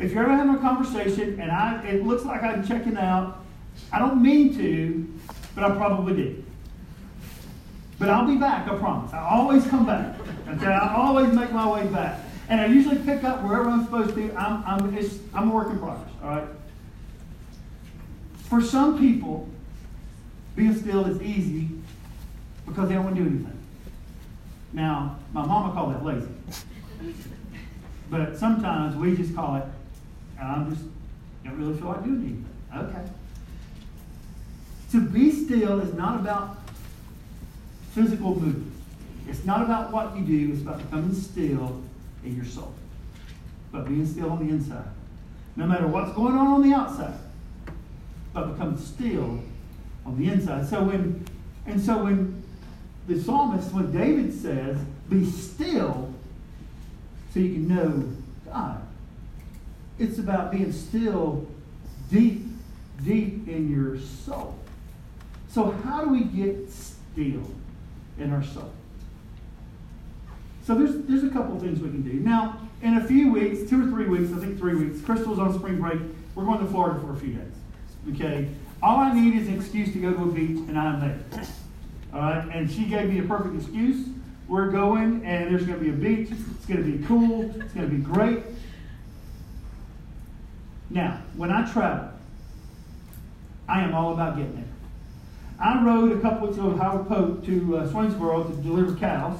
If 0.00 0.12
you're 0.12 0.22
ever 0.22 0.32
having 0.32 0.54
a 0.54 0.58
conversation 0.58 1.38
and 1.38 1.52
I, 1.52 1.82
it 1.84 2.06
looks 2.06 2.24
like 2.24 2.42
I'm 2.42 2.66
checking 2.66 2.96
out, 2.96 3.44
I 3.92 3.98
don't 3.98 4.22
mean 4.22 4.56
to, 4.56 5.06
but 5.54 5.62
I 5.62 5.76
probably 5.76 6.14
did. 6.14 6.44
But 7.98 8.08
I'll 8.08 8.26
be 8.26 8.36
back, 8.36 8.66
I 8.66 8.76
promise. 8.76 9.12
I 9.12 9.18
always 9.18 9.66
come 9.66 9.84
back. 9.84 10.16
Okay? 10.48 10.66
I 10.66 10.94
always 10.96 11.34
make 11.34 11.52
my 11.52 11.70
way 11.70 11.86
back. 11.88 12.18
And 12.48 12.62
I 12.62 12.66
usually 12.66 12.96
pick 12.96 13.24
up 13.24 13.42
wherever 13.42 13.68
I'm 13.68 13.84
supposed 13.84 14.14
to. 14.14 14.34
I'm, 14.34 14.64
I'm, 14.66 15.10
I'm 15.34 15.50
a 15.50 15.54
work 15.54 15.68
in 15.68 15.78
progress, 15.78 16.10
all 16.22 16.30
right? 16.30 16.48
For 18.48 18.62
some 18.62 18.98
people, 18.98 19.48
being 20.56 20.74
still 20.74 21.04
is 21.04 21.20
easy 21.20 21.68
because 22.66 22.88
they 22.88 22.94
don't 22.94 23.04
want 23.04 23.16
to 23.16 23.22
do 23.22 23.28
anything. 23.28 23.58
Now, 24.72 25.18
my 25.34 25.44
mama 25.44 25.74
called 25.74 25.94
that 25.94 26.04
lazy. 26.04 27.14
But 28.08 28.38
sometimes 28.38 28.96
we 28.96 29.14
just 29.14 29.34
call 29.34 29.56
it, 29.56 29.64
I'm 30.42 30.70
just, 30.70 30.84
don't 31.44 31.58
really 31.58 31.76
feel 31.76 31.88
like 31.88 32.04
doing 32.04 32.44
anything. 32.72 32.90
Okay. 32.90 33.10
To 34.92 35.00
be 35.00 35.30
still 35.30 35.80
is 35.80 35.94
not 35.94 36.20
about 36.20 36.58
physical 37.92 38.40
movement. 38.40 38.72
It's 39.28 39.44
not 39.44 39.62
about 39.62 39.92
what 39.92 40.16
you 40.16 40.24
do, 40.24 40.52
it's 40.52 40.62
about 40.62 40.78
becoming 40.78 41.14
still 41.14 41.80
in 42.24 42.36
your 42.36 42.44
soul. 42.44 42.74
But 43.70 43.86
being 43.86 44.06
still 44.06 44.30
on 44.30 44.46
the 44.46 44.52
inside. 44.52 44.88
No 45.56 45.66
matter 45.66 45.86
what's 45.86 46.12
going 46.14 46.34
on 46.34 46.46
on 46.46 46.62
the 46.68 46.74
outside, 46.74 47.18
but 48.32 48.52
becoming 48.52 48.78
still 48.78 49.40
on 50.06 50.18
the 50.18 50.32
inside. 50.32 50.68
So 50.68 50.82
when 50.82 51.24
and 51.66 51.80
so 51.80 52.04
when 52.04 52.42
the 53.06 53.20
psalmist, 53.20 53.72
when 53.72 53.92
David 53.92 54.32
says, 54.32 54.78
be 55.08 55.24
still 55.24 56.12
so 57.32 57.40
you 57.40 57.54
can 57.54 57.68
know 57.68 58.12
God, 58.44 58.82
it's 60.00 60.18
about 60.18 60.50
being 60.50 60.72
still 60.72 61.46
deep, 62.10 62.42
deep 63.04 63.46
in 63.46 63.70
your 63.70 63.98
soul. 64.00 64.56
So, 65.48 65.70
how 65.70 66.04
do 66.04 66.10
we 66.10 66.24
get 66.24 66.70
still 66.70 67.50
in 68.18 68.32
our 68.32 68.42
soul? 68.42 68.72
So, 70.64 70.74
there's, 70.74 70.96
there's 71.06 71.24
a 71.24 71.30
couple 71.30 71.58
things 71.60 71.80
we 71.80 71.90
can 71.90 72.02
do. 72.02 72.14
Now, 72.14 72.58
in 72.82 72.96
a 72.96 73.04
few 73.04 73.30
weeks, 73.30 73.68
two 73.68 73.86
or 73.86 73.90
three 73.90 74.06
weeks, 74.06 74.32
I 74.32 74.38
think 74.38 74.58
three 74.58 74.74
weeks, 74.74 75.04
Crystal's 75.04 75.38
on 75.38 75.56
spring 75.58 75.80
break. 75.80 76.00
We're 76.34 76.44
going 76.44 76.60
to 76.60 76.66
Florida 76.66 76.98
for 77.00 77.12
a 77.12 77.16
few 77.16 77.34
days. 77.34 78.14
Okay? 78.14 78.48
All 78.82 78.98
I 78.98 79.12
need 79.12 79.36
is 79.36 79.48
an 79.48 79.56
excuse 79.56 79.92
to 79.92 79.98
go 80.00 80.12
to 80.14 80.22
a 80.22 80.32
beach, 80.32 80.56
and 80.68 80.78
I'm 80.78 81.00
there. 81.00 81.20
All 82.14 82.20
right? 82.20 82.48
And 82.54 82.70
she 82.70 82.84
gave 82.84 83.10
me 83.10 83.18
a 83.18 83.24
perfect 83.24 83.54
excuse. 83.56 84.06
We're 84.48 84.70
going, 84.70 85.24
and 85.26 85.52
there's 85.52 85.66
going 85.66 85.78
to 85.78 85.84
be 85.84 85.90
a 85.90 85.92
beach. 85.92 86.30
It's 86.30 86.66
going 86.66 86.82
to 86.82 86.98
be 86.98 87.04
cool. 87.06 87.50
It's 87.60 87.74
going 87.74 87.90
to 87.90 87.94
be 87.94 88.02
great. 88.02 88.42
Now, 90.90 91.22
when 91.36 91.52
I 91.52 91.70
travel, 91.70 92.10
I 93.68 93.82
am 93.82 93.94
all 93.94 94.12
about 94.12 94.36
getting 94.36 94.56
there. 94.56 94.64
I 95.60 95.84
rode 95.84 96.12
a 96.12 96.20
couple 96.20 96.48
weeks 96.48 96.58
ago 96.58 96.70
with 96.70 96.80
Howard 96.80 97.06
Pope 97.06 97.44
to 97.46 97.76
uh, 97.76 97.88
Swainsboro 97.88 98.48
to 98.48 98.62
deliver 98.62 98.96
cows. 98.96 99.38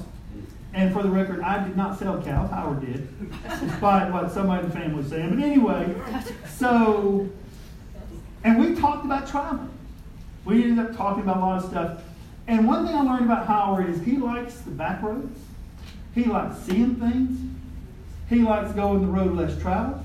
And 0.73 0.93
for 0.93 1.03
the 1.03 1.09
record, 1.09 1.41
I 1.41 1.67
did 1.67 1.77
not 1.77 1.99
sell 1.99 2.23
cows. 2.23 2.51
Howard 2.51 2.81
did, 2.83 3.09
despite 3.61 4.13
what 4.13 4.31
somebody 4.31 4.65
in 4.65 4.71
the 4.71 4.77
family 4.77 4.95
was 4.95 5.09
saying. 5.09 5.31
But 5.31 5.43
anyway, 5.45 5.97
so, 6.49 7.29
and 8.45 8.61
we 8.61 8.77
talked 8.77 9.05
about 9.05 9.27
traveling. 9.27 9.71
We 10.45 10.63
ended 10.63 10.87
up 10.87 10.97
talking 10.97 11.25
about 11.25 11.39
a 11.39 11.41
lot 11.41 11.65
of 11.65 11.71
stuff. 11.71 12.03
And 12.47 12.69
one 12.69 12.87
thing 12.87 12.95
I 12.95 13.03
learned 13.03 13.25
about 13.25 13.47
Howard 13.49 13.91
is 13.91 14.01
he 14.03 14.17
likes 14.17 14.55
the 14.61 14.71
back 14.71 15.03
roads. 15.03 15.41
He 16.15 16.25
likes 16.25 16.57
seeing 16.61 16.97
things. 16.97 17.41
He 18.29 18.43
likes 18.43 18.73
going 18.73 19.01
the 19.03 19.09
road 19.09 19.33
less 19.33 19.61
traveled. 19.61 20.05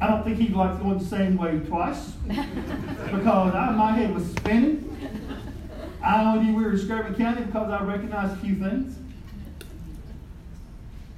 I 0.00 0.08
don't 0.08 0.24
think 0.24 0.38
he 0.38 0.48
likes 0.48 0.80
going 0.80 0.98
the 0.98 1.04
same 1.04 1.36
way 1.36 1.60
twice 1.60 2.10
because 2.26 3.54
I, 3.54 3.70
my 3.70 3.92
head 3.92 4.14
was 4.14 4.26
spinning. 4.26 4.88
I 6.02 6.24
only 6.24 6.46
knew 6.46 6.56
we 6.56 6.64
were 6.64 6.72
in 6.72 6.78
Screven 6.78 7.16
County 7.16 7.44
because 7.44 7.70
I 7.70 7.82
recognized 7.84 8.32
a 8.32 8.36
few 8.36 8.56
things. 8.56 8.98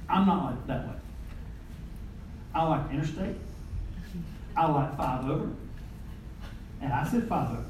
I'm 0.07 0.27
not 0.27 0.45
like 0.45 0.67
that 0.67 0.87
way. 0.87 0.95
I 2.53 2.63
like 2.63 2.91
interstate. 2.91 3.35
I 4.55 4.67
like 4.67 4.95
five 4.95 5.27
over. 5.27 5.49
And 6.81 6.93
I 6.93 7.07
said 7.07 7.27
five 7.27 7.51
over. 7.51 7.65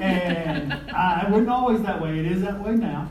And 0.00 0.72
uh, 0.72 0.94
I, 0.94 1.28
wasn't 1.30 1.50
always 1.50 1.82
that 1.82 2.00
way. 2.00 2.18
It 2.18 2.26
is 2.26 2.42
that 2.42 2.58
way 2.60 2.72
now. 2.72 3.08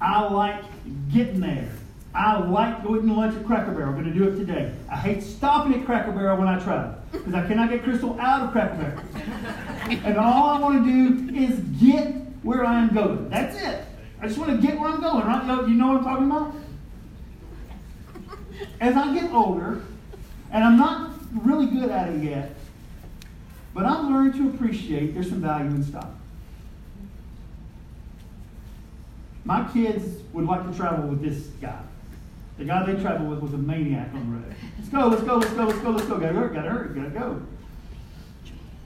I 0.00 0.22
like 0.28 0.64
getting 1.10 1.40
there. 1.40 1.70
I 2.12 2.38
like 2.38 2.82
going 2.82 3.06
to 3.06 3.14
lunch 3.14 3.36
at 3.36 3.46
Cracker 3.46 3.70
Barrel. 3.70 3.90
I'm 3.90 4.02
going 4.02 4.12
to 4.12 4.18
do 4.18 4.28
it 4.28 4.36
today. 4.36 4.74
I 4.90 4.96
hate 4.96 5.22
stopping 5.22 5.74
at 5.74 5.86
Cracker 5.86 6.10
Barrel 6.10 6.38
when 6.38 6.48
I 6.48 6.58
travel 6.58 6.96
because 7.12 7.34
I 7.34 7.46
cannot 7.46 7.70
get 7.70 7.84
Crystal 7.84 8.18
out 8.20 8.42
of 8.42 8.52
Cracker 8.52 8.76
Barrel. 8.76 10.02
and 10.04 10.16
all 10.16 10.50
I 10.50 10.60
want 10.60 10.84
to 10.84 10.90
do 10.90 11.36
is 11.36 11.60
get 11.80 12.12
where 12.42 12.64
I 12.64 12.80
am 12.80 12.92
going. 12.92 13.28
That's 13.28 13.56
it. 13.62 13.84
I 14.20 14.26
just 14.26 14.38
want 14.38 14.60
to 14.60 14.66
get 14.66 14.78
where 14.78 14.90
I'm 14.90 15.00
going, 15.00 15.24
right? 15.24 15.68
You 15.68 15.74
know 15.74 15.88
what 15.88 15.98
I'm 15.98 16.04
talking 16.04 16.26
about? 16.30 16.54
As 18.80 18.96
I 18.96 19.14
get 19.14 19.32
older, 19.32 19.82
and 20.50 20.64
I'm 20.64 20.76
not 20.76 21.12
really 21.44 21.66
good 21.66 21.90
at 21.90 22.08
it 22.08 22.22
yet, 22.22 22.56
but 23.72 23.86
I'm 23.86 24.12
learning 24.12 24.32
to 24.42 24.54
appreciate 24.54 25.14
there's 25.14 25.28
some 25.28 25.40
value 25.40 25.70
in 25.70 25.84
stopping. 25.84 26.16
My 29.44 29.66
kids 29.72 30.22
would 30.32 30.44
like 30.44 30.68
to 30.70 30.76
travel 30.76 31.08
with 31.08 31.22
this 31.22 31.46
guy. 31.60 31.80
The 32.60 32.66
guy 32.66 32.84
they 32.92 33.00
traveled 33.00 33.30
with 33.30 33.40
was 33.40 33.54
a 33.54 33.58
maniac 33.58 34.12
on 34.12 34.30
the 34.30 34.36
road. 34.36 34.54
Let's 34.76 34.90
go, 34.90 35.06
let's 35.08 35.22
go, 35.22 35.36
let's 35.36 35.52
go, 35.54 35.64
let's 35.64 35.78
go, 35.78 35.90
let's 35.92 36.06
go. 36.06 36.18
Gotta 36.18 36.34
hurry, 36.34 36.54
gotta 36.54 36.68
hurry, 36.68 36.94
gotta 36.94 37.08
go. 37.08 37.40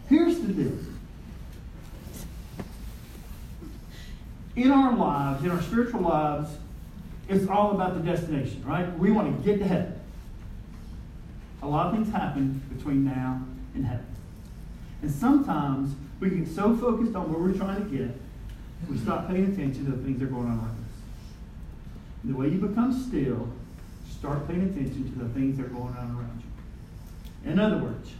Here's 0.09 0.38
the 0.38 0.52
deal. 0.52 0.78
In 4.54 4.71
our 4.71 4.97
lives, 4.97 5.43
in 5.43 5.50
our 5.50 5.61
spiritual 5.61 6.02
lives, 6.02 6.50
it's 7.28 7.49
all 7.49 7.73
about 7.73 7.95
the 7.95 8.09
destination, 8.09 8.62
right? 8.64 8.97
We 8.97 9.11
want 9.11 9.37
to 9.37 9.43
get 9.45 9.59
to 9.59 9.66
heaven. 9.66 9.99
A 11.61 11.66
lot 11.66 11.88
of 11.88 11.95
things 11.95 12.12
happen 12.14 12.62
between 12.76 13.04
now 13.04 13.43
and 13.75 13.85
heaven. 13.85 14.07
And 15.02 15.11
sometimes 15.11 15.97
we 16.21 16.31
get 16.31 16.47
so 16.47 16.76
focused 16.76 17.16
on 17.16 17.28
where 17.33 17.43
we're 17.43 17.59
trying 17.59 17.83
to 17.83 17.97
get, 17.97 18.16
we 18.88 18.99
stop 18.99 19.26
paying 19.26 19.52
attention 19.52 19.85
to 19.87 19.90
the 19.90 20.04
things 20.04 20.21
that 20.21 20.26
are 20.26 20.28
going 20.28 20.47
on 20.47 20.59
around 20.59 20.69
us. 20.69 20.93
And 22.23 22.33
the 22.33 22.38
way 22.38 22.50
you 22.50 22.59
become 22.59 22.93
still, 22.93 23.49
start 24.25 24.49
paying 24.49 24.62
attention 24.62 25.12
to 25.12 25.19
the 25.19 25.28
things 25.35 25.59
that 25.59 25.66
are 25.66 25.69
going 25.69 25.95
on 25.99 26.16
around 26.16 26.43
you. 26.43 27.50
In 27.52 27.59
other 27.59 27.76
words, 27.76 28.11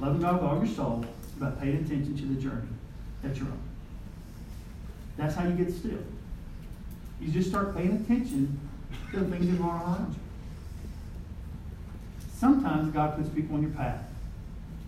loving 0.00 0.20
God 0.20 0.34
with 0.34 0.42
all 0.42 0.56
your 0.58 0.66
soul 0.66 1.04
but 1.38 1.60
paying 1.60 1.76
attention 1.76 2.16
to 2.16 2.26
the 2.26 2.40
journey 2.40 2.66
that 3.22 3.36
you're 3.36 3.46
on. 3.46 3.60
That's 5.16 5.36
how 5.36 5.46
you 5.46 5.54
get 5.54 5.72
still. 5.72 6.00
You 7.20 7.30
just 7.30 7.48
start 7.48 7.76
paying 7.76 7.92
attention 7.92 8.58
to 9.12 9.20
the 9.20 9.26
things 9.26 9.46
that 9.46 9.54
are 9.54 9.58
going 9.58 9.70
on 9.70 9.82
around 9.82 10.14
you. 10.14 10.20
Sometimes 12.34 12.92
God 12.92 13.16
puts 13.16 13.28
people 13.28 13.54
on 13.54 13.62
your 13.62 13.70
path 13.70 14.02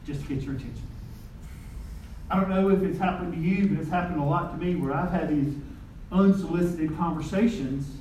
just 0.05 0.23
to 0.23 0.27
get 0.27 0.43
your 0.43 0.57
attention. 0.57 0.83
I 2.29 2.41
don't 2.41 2.51
know 2.51 2.69
if 2.71 2.83
it's 2.83 2.99
happened 2.99 3.33
to 3.35 3.39
you, 3.39 3.69
but 3.69 3.81
it's 3.81 3.91
happened 3.91 4.21
a 4.21 4.25
lot 4.25 4.59
to 4.59 4.65
me 4.65 4.75
where 4.75 4.93
I've 4.93 5.13
had 5.13 5.29
these 5.29 5.55
unsolicited 6.11 6.97
conversations 6.99 8.00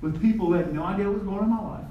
with 0.00 0.20
people 0.20 0.46
who 0.46 0.52
had 0.54 0.72
no 0.72 0.84
idea 0.84 1.06
what 1.06 1.14
was 1.14 1.22
going 1.22 1.38
on 1.38 1.44
in 1.44 1.50
my 1.50 1.62
life. 1.62 1.84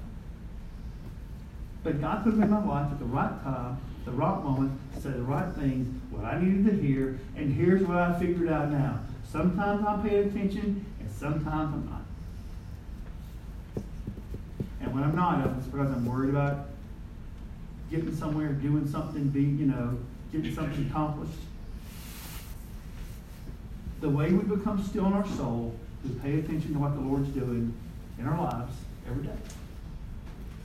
But 1.83 2.01
God 2.01 2.23
put 2.23 2.31
them 2.31 2.43
in 2.43 2.49
my 2.49 2.65
life 2.65 2.91
at 2.91 2.99
the 2.99 3.05
right 3.05 3.43
time, 3.43 3.77
the 4.05 4.11
right 4.11 4.43
moment, 4.43 4.79
said 4.99 5.13
the 5.13 5.23
right 5.23 5.53
things, 5.53 5.87
what 6.11 6.25
I 6.25 6.41
needed 6.41 6.65
to 6.65 6.85
hear, 6.85 7.19
and 7.35 7.53
here's 7.53 7.83
what 7.83 7.97
I 7.97 8.19
figured 8.19 8.49
out 8.49 8.71
now. 8.71 8.99
Sometimes 9.31 9.85
I'm 9.85 10.01
paying 10.01 10.27
attention, 10.29 10.85
and 10.99 11.11
sometimes 11.11 11.73
I'm 11.73 11.85
not. 11.85 12.01
And 14.81 14.93
when 14.93 15.03
I'm 15.03 15.15
not, 15.15 15.45
it's 15.57 15.67
because 15.67 15.89
I'm 15.91 16.05
worried 16.05 16.31
about 16.31 16.65
getting 17.91 18.15
somewhere, 18.15 18.49
doing 18.49 18.87
something, 18.87 19.29
being, 19.29 19.57
you 19.57 19.67
know, 19.67 19.97
getting 20.31 20.53
something 20.53 20.87
accomplished. 20.89 21.39
The 24.01 24.09
way 24.09 24.31
we 24.31 24.55
become 24.55 24.83
still 24.83 25.05
in 25.07 25.13
our 25.13 25.27
soul 25.27 25.75
is 26.05 26.11
pay 26.21 26.39
attention 26.39 26.73
to 26.73 26.79
what 26.79 26.95
the 26.95 27.01
Lord's 27.01 27.29
doing 27.29 27.73
in 28.19 28.27
our 28.27 28.37
lives 28.37 28.73
every 29.07 29.23
day. 29.23 29.37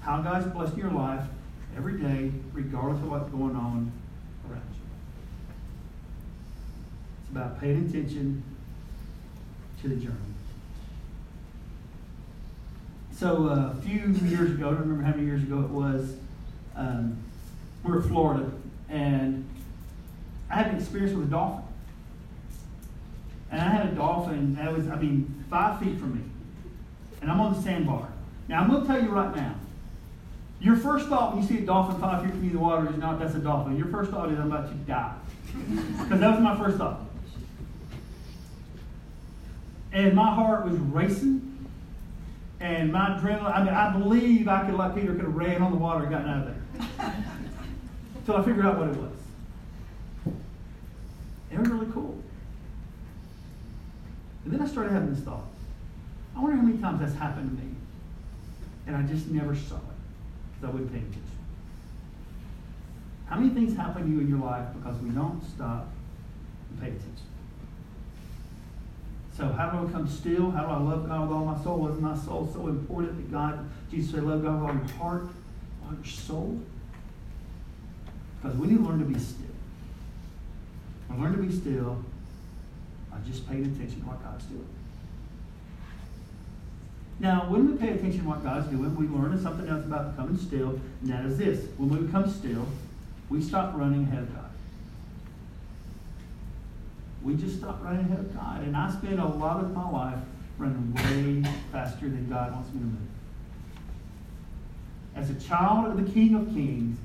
How 0.00 0.20
God's 0.20 0.46
blessing 0.46 0.78
your 0.78 0.90
life 0.90 1.24
every 1.76 1.98
day, 1.98 2.30
regardless 2.52 3.02
of 3.02 3.10
what's 3.10 3.30
going 3.30 3.56
on 3.56 3.92
around 4.48 4.62
you. 4.72 4.80
It's 7.22 7.30
about 7.30 7.60
paying 7.60 7.88
attention 7.88 8.42
to 9.82 9.88
the 9.88 9.96
journey. 9.96 10.16
So 13.12 13.48
uh, 13.48 13.74
a 13.78 13.82
few 13.82 14.08
years 14.28 14.50
ago, 14.50 14.68
I 14.68 14.70
don't 14.72 14.80
remember 14.80 15.04
how 15.04 15.12
many 15.12 15.24
years 15.24 15.42
ago 15.42 15.60
it 15.60 15.70
was, 15.70 16.16
um, 16.76 17.16
we 17.84 17.92
were 17.92 18.02
in 18.02 18.08
Florida, 18.08 18.50
and 18.88 19.48
I 20.50 20.56
had 20.56 20.66
an 20.68 20.76
experience 20.76 21.14
with 21.16 21.28
a 21.28 21.30
dolphin. 21.30 21.64
And 23.50 23.60
I 23.60 23.68
had 23.68 23.86
a 23.86 23.92
dolphin 23.92 24.56
that 24.56 24.72
was, 24.72 24.88
I 24.88 24.96
mean, 24.96 25.44
five 25.48 25.78
feet 25.78 25.98
from 25.98 26.16
me. 26.16 26.22
And 27.24 27.32
I'm 27.32 27.40
on 27.40 27.54
the 27.54 27.62
sandbar. 27.62 28.06
Now, 28.48 28.60
I'm 28.60 28.68
going 28.68 28.82
to 28.82 28.86
tell 28.86 29.02
you 29.02 29.08
right 29.08 29.34
now, 29.34 29.54
your 30.60 30.76
first 30.76 31.08
thought 31.08 31.32
when 31.32 31.42
you 31.42 31.48
see 31.48 31.56
a 31.62 31.64
dolphin 31.64 31.98
five 31.98 32.22
feet 32.22 32.32
from 32.32 32.44
you 32.44 32.50
in 32.50 32.56
the 32.56 32.62
water 32.62 32.86
is 32.90 32.98
not 32.98 33.18
that's 33.18 33.34
a 33.34 33.38
dolphin. 33.38 33.78
Your 33.78 33.86
first 33.86 34.10
thought 34.10 34.30
is 34.30 34.38
I'm 34.38 34.52
about 34.52 34.68
to 34.68 34.74
die. 34.74 35.14
Because 35.56 36.20
that 36.20 36.30
was 36.32 36.40
my 36.40 36.54
first 36.58 36.76
thought. 36.76 37.00
And 39.94 40.12
my 40.12 40.34
heart 40.34 40.66
was 40.66 40.74
racing. 40.74 41.66
And 42.60 42.92
my 42.92 43.18
adrenaline, 43.18 43.56
I 43.56 43.64
mean, 43.64 43.72
I 43.72 43.90
believe 43.98 44.46
I 44.46 44.66
could, 44.66 44.74
like 44.74 44.94
Peter, 44.94 45.14
could 45.14 45.24
have 45.24 45.34
ran 45.34 45.62
on 45.62 45.72
the 45.72 45.78
water 45.78 46.04
and 46.04 46.12
gotten 46.12 46.28
out 46.28 46.46
of 46.46 46.54
there. 46.98 47.14
Until 48.16 48.36
I 48.36 48.42
figured 48.42 48.66
out 48.66 48.78
what 48.78 48.88
it 48.88 48.96
was. 48.96 50.36
It 51.52 51.58
was 51.58 51.68
really 51.70 51.90
cool. 51.90 52.22
And 54.44 54.52
then 54.52 54.60
I 54.60 54.66
started 54.66 54.92
having 54.92 55.14
this 55.14 55.24
thought. 55.24 55.53
I 56.36 56.40
wonder 56.40 56.56
how 56.56 56.62
many 56.62 56.78
times 56.78 57.00
that's 57.00 57.14
happened 57.14 57.56
to 57.56 57.64
me. 57.64 57.70
And 58.86 58.96
I 58.96 59.02
just 59.02 59.28
never 59.28 59.54
saw 59.54 59.76
it 59.76 59.80
because 60.54 60.68
I 60.68 60.72
wouldn't 60.72 60.92
pay 60.92 60.98
attention. 60.98 61.22
How 63.26 63.36
many 63.36 63.54
things 63.54 63.76
happen 63.76 64.02
to 64.04 64.08
you 64.10 64.20
in 64.20 64.28
your 64.28 64.38
life 64.38 64.66
because 64.74 65.00
we 65.00 65.10
don't 65.10 65.42
stop 65.42 65.88
and 66.70 66.80
pay 66.80 66.88
attention? 66.88 67.10
So 69.36 69.48
how 69.48 69.70
do 69.70 69.78
I 69.78 69.84
become 69.84 70.06
still? 70.06 70.50
How 70.50 70.62
do 70.62 70.68
I 70.68 70.78
love 70.78 71.08
God 71.08 71.22
with 71.22 71.36
all 71.36 71.44
my 71.44 71.62
soul? 71.62 71.88
Isn't 71.88 72.02
my 72.02 72.16
soul 72.16 72.48
so 72.52 72.68
important 72.68 73.16
that 73.16 73.32
God, 73.32 73.68
Jesus 73.90 74.12
said, 74.12 74.24
love 74.24 74.42
God 74.44 74.60
with 74.60 74.70
all 74.70 74.76
your 74.76 74.96
heart, 74.96 75.28
all 75.84 75.94
your 75.94 76.04
soul? 76.04 76.60
Because 78.40 78.56
we 78.58 78.68
need 78.68 78.78
to 78.78 78.84
learn 78.84 78.98
to 78.98 79.04
be 79.04 79.18
still. 79.18 79.46
When 81.08 81.18
I 81.18 81.22
learn 81.22 81.36
to 81.36 81.42
be 81.42 81.52
still 81.52 82.04
by 83.10 83.16
just 83.26 83.48
paying 83.48 83.64
attention 83.64 84.02
to 84.02 84.06
what 84.06 84.22
God's 84.22 84.44
doing. 84.44 84.68
Now, 87.20 87.46
when 87.48 87.70
we 87.70 87.76
pay 87.76 87.90
attention 87.90 88.22
to 88.22 88.28
what 88.28 88.42
God's 88.42 88.66
doing, 88.66 88.94
we 88.96 89.06
learn 89.06 89.40
something 89.40 89.68
else 89.68 89.84
about 89.84 90.16
becoming 90.16 90.36
still, 90.36 90.80
and 91.00 91.10
that 91.10 91.24
is 91.24 91.38
this. 91.38 91.66
When 91.76 91.88
we 91.88 92.06
become 92.06 92.28
still, 92.28 92.66
we 93.30 93.40
stop 93.40 93.74
running 93.76 94.02
ahead 94.02 94.24
of 94.24 94.34
God. 94.34 94.50
We 97.22 97.36
just 97.36 97.58
stop 97.58 97.82
running 97.82 98.04
ahead 98.06 98.18
of 98.18 98.34
God. 98.34 98.62
And 98.62 98.76
I 98.76 98.90
spend 98.90 99.20
a 99.20 99.26
lot 99.26 99.60
of 99.60 99.72
my 99.74 99.88
life 99.88 100.18
running 100.58 100.94
way 100.94 101.50
faster 101.72 102.08
than 102.08 102.28
God 102.28 102.52
wants 102.52 102.72
me 102.74 102.80
to 102.80 102.86
move. 102.86 102.98
As 105.14 105.30
a 105.30 105.34
child 105.34 105.86
of 105.86 106.04
the 106.04 106.12
King 106.12 106.34
of 106.34 106.52
Kings, 106.52 106.98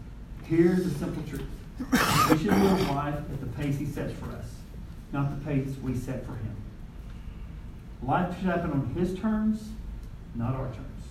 here's 0.46 0.84
the 0.84 1.00
simple 1.00 1.24
truth. 1.24 1.46
We 2.32 2.38
should 2.38 2.48
live 2.48 2.90
life 2.90 3.16
at 3.16 3.40
the 3.40 3.48
pace 3.48 3.78
He 3.78 3.86
sets 3.86 4.14
for 4.14 4.26
us, 4.32 4.46
not 5.14 5.40
the 5.40 5.46
pace 5.46 5.76
we 5.82 5.96
set 5.96 6.26
for 6.26 6.34
Him. 6.34 6.56
Life 8.04 8.36
should 8.36 8.48
happen 8.48 8.72
on 8.72 8.94
His 8.98 9.18
terms, 9.18 9.70
not 10.36 10.56
our 10.56 10.68
terms. 10.68 11.04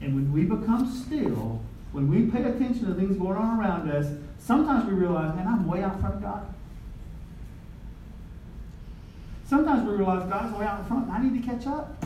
And 0.00 0.14
when 0.14 0.32
we 0.32 0.44
become 0.44 0.90
still, 0.90 1.62
when 1.92 2.08
we 2.08 2.30
pay 2.30 2.44
attention 2.44 2.86
to 2.86 2.94
things 2.94 3.16
going 3.16 3.36
on 3.36 3.60
around 3.60 3.90
us, 3.90 4.06
sometimes 4.38 4.86
we 4.88 4.94
realize, 4.94 5.34
man, 5.36 5.46
I'm 5.46 5.66
way 5.66 5.82
out 5.82 6.00
front 6.00 6.16
of 6.16 6.22
God. 6.22 6.54
Sometimes 9.46 9.86
we 9.86 9.96
realize 9.96 10.28
God's 10.28 10.56
way 10.56 10.64
out 10.64 10.80
in 10.80 10.86
front, 10.86 11.06
and 11.06 11.12
I 11.12 11.22
need 11.22 11.42
to 11.42 11.48
catch 11.48 11.66
up. 11.66 12.04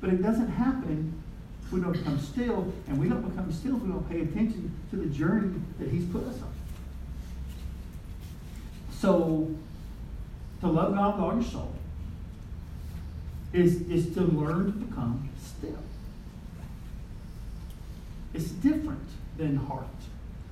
But 0.00 0.10
it 0.10 0.22
doesn't 0.22 0.48
happen 0.48 1.20
if 1.64 1.72
we 1.72 1.80
don't 1.80 1.92
become 1.92 2.18
still, 2.20 2.72
and 2.86 3.00
we 3.00 3.08
don't 3.08 3.22
become 3.28 3.50
still 3.52 3.76
if 3.76 3.82
we 3.82 3.88
don't 3.88 4.08
pay 4.08 4.20
attention 4.20 4.74
to 4.90 4.96
the 4.96 5.06
journey 5.06 5.60
that 5.78 5.88
He's 5.88 6.04
put 6.06 6.24
us 6.24 6.36
on. 6.42 6.52
So, 8.92 9.54
to 10.60 10.66
love 10.68 10.94
God 10.94 11.14
with 11.14 11.24
all 11.24 11.34
your 11.34 11.42
soul 11.42 11.74
is, 13.52 13.82
is 13.82 14.14
to 14.14 14.20
learn 14.20 14.66
to 14.66 14.72
become 14.72 15.28
still. 15.42 15.78
It's 18.32 18.50
different 18.50 19.08
than 19.36 19.56
heart. 19.56 19.86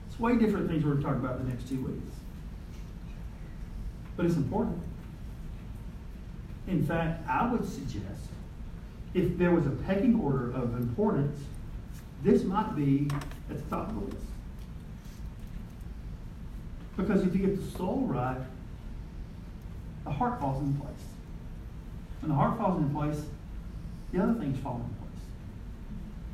It's 0.08 0.18
way 0.18 0.36
different 0.36 0.68
things 0.68 0.84
we're 0.84 0.92
going 0.92 1.02
to 1.02 1.08
talk 1.08 1.16
about 1.16 1.38
the 1.38 1.48
next 1.48 1.68
two 1.68 1.80
weeks. 1.84 2.14
But 4.16 4.26
it's 4.26 4.36
important. 4.36 4.82
In 6.66 6.84
fact, 6.84 7.28
I 7.28 7.50
would 7.50 7.66
suggest 7.66 8.28
if 9.14 9.38
there 9.38 9.52
was 9.52 9.66
a 9.66 9.70
pecking 9.70 10.20
order 10.20 10.50
of 10.50 10.76
importance, 10.76 11.40
this 12.22 12.42
might 12.42 12.74
be 12.74 13.08
at 13.48 13.58
the 13.58 13.76
top 13.76 13.88
of 13.90 13.94
the 13.94 14.06
list. 14.06 14.26
Because 16.96 17.22
if 17.22 17.34
you 17.34 17.46
get 17.46 17.56
the 17.56 17.78
soul 17.78 18.06
right, 18.06 18.40
the 20.04 20.10
heart 20.10 20.40
falls 20.40 20.62
into 20.62 20.80
place. 20.80 21.07
When 22.20 22.30
the 22.30 22.34
heart 22.34 22.58
falls 22.58 22.80
into 22.80 22.94
place, 22.94 23.24
the 24.12 24.22
other 24.22 24.34
things 24.34 24.58
fall 24.60 24.76
into 24.76 24.94
place. 25.00 25.24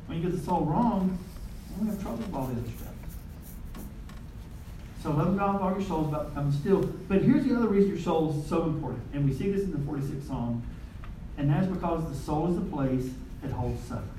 When 0.07 0.17
you 0.17 0.29
get 0.29 0.37
the 0.37 0.43
soul 0.43 0.65
wrong, 0.65 1.17
we 1.79 1.87
have 1.87 2.01
trouble 2.01 2.17
with 2.17 2.33
all 2.33 2.47
the 2.47 2.53
other 2.53 2.69
stuff. 2.69 2.93
So 5.03 5.11
love 5.11 5.37
God 5.37 5.53
with 5.53 5.61
all 5.61 5.71
your 5.71 5.81
soul 5.81 6.01
is 6.01 6.07
about 6.07 6.29
becoming 6.29 6.51
still. 6.51 6.81
But 7.07 7.21
here's 7.21 7.45
the 7.45 7.55
other 7.55 7.67
reason 7.67 7.89
your 7.91 7.99
soul 7.99 8.39
is 8.39 8.47
so 8.47 8.63
important. 8.63 9.03
And 9.13 9.23
we 9.23 9.35
see 9.35 9.51
this 9.51 9.63
in 9.63 9.71
the 9.71 9.77
46th 9.77 10.27
Psalm. 10.27 10.63
And 11.37 11.49
that's 11.49 11.67
because 11.67 12.09
the 12.09 12.15
soul 12.15 12.49
is 12.49 12.55
the 12.55 12.65
place 12.75 13.11
that 13.43 13.51
holds 13.51 13.81
suffering. 13.83 14.09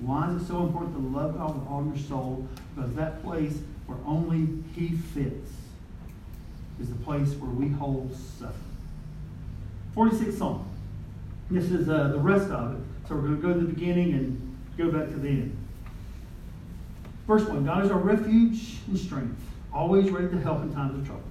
Why 0.00 0.30
is 0.30 0.42
it 0.42 0.46
so 0.46 0.62
important 0.62 0.94
to 0.94 1.16
love 1.16 1.36
God 1.36 1.54
with 1.54 1.68
all 1.68 1.84
your 1.84 1.98
soul? 1.98 2.48
Because 2.74 2.94
that 2.94 3.22
place 3.22 3.58
where 3.86 3.98
only 4.06 4.48
He 4.74 4.96
fits 4.96 5.52
is 6.80 6.88
the 6.88 6.96
place 6.96 7.28
where 7.34 7.50
we 7.50 7.68
hold 7.68 8.16
suffering. 8.38 8.69
46th 9.96 10.38
Psalm. 10.38 10.66
This 11.50 11.70
is 11.70 11.88
uh, 11.88 12.08
the 12.08 12.18
rest 12.18 12.50
of 12.50 12.74
it. 12.74 12.80
So 13.08 13.16
we're 13.16 13.22
going 13.22 13.36
to 13.36 13.42
go 13.42 13.54
to 13.54 13.60
the 13.60 13.72
beginning 13.72 14.12
and 14.12 14.56
go 14.78 14.90
back 14.90 15.08
to 15.08 15.16
the 15.16 15.28
end. 15.28 15.56
Verse 17.26 17.44
1 17.44 17.64
God 17.64 17.84
is 17.84 17.90
our 17.90 17.98
refuge 17.98 18.76
and 18.86 18.98
strength, 18.98 19.40
always 19.72 20.10
ready 20.10 20.28
to 20.28 20.40
help 20.40 20.62
in 20.62 20.72
times 20.72 20.98
of 20.98 21.06
trouble. 21.06 21.24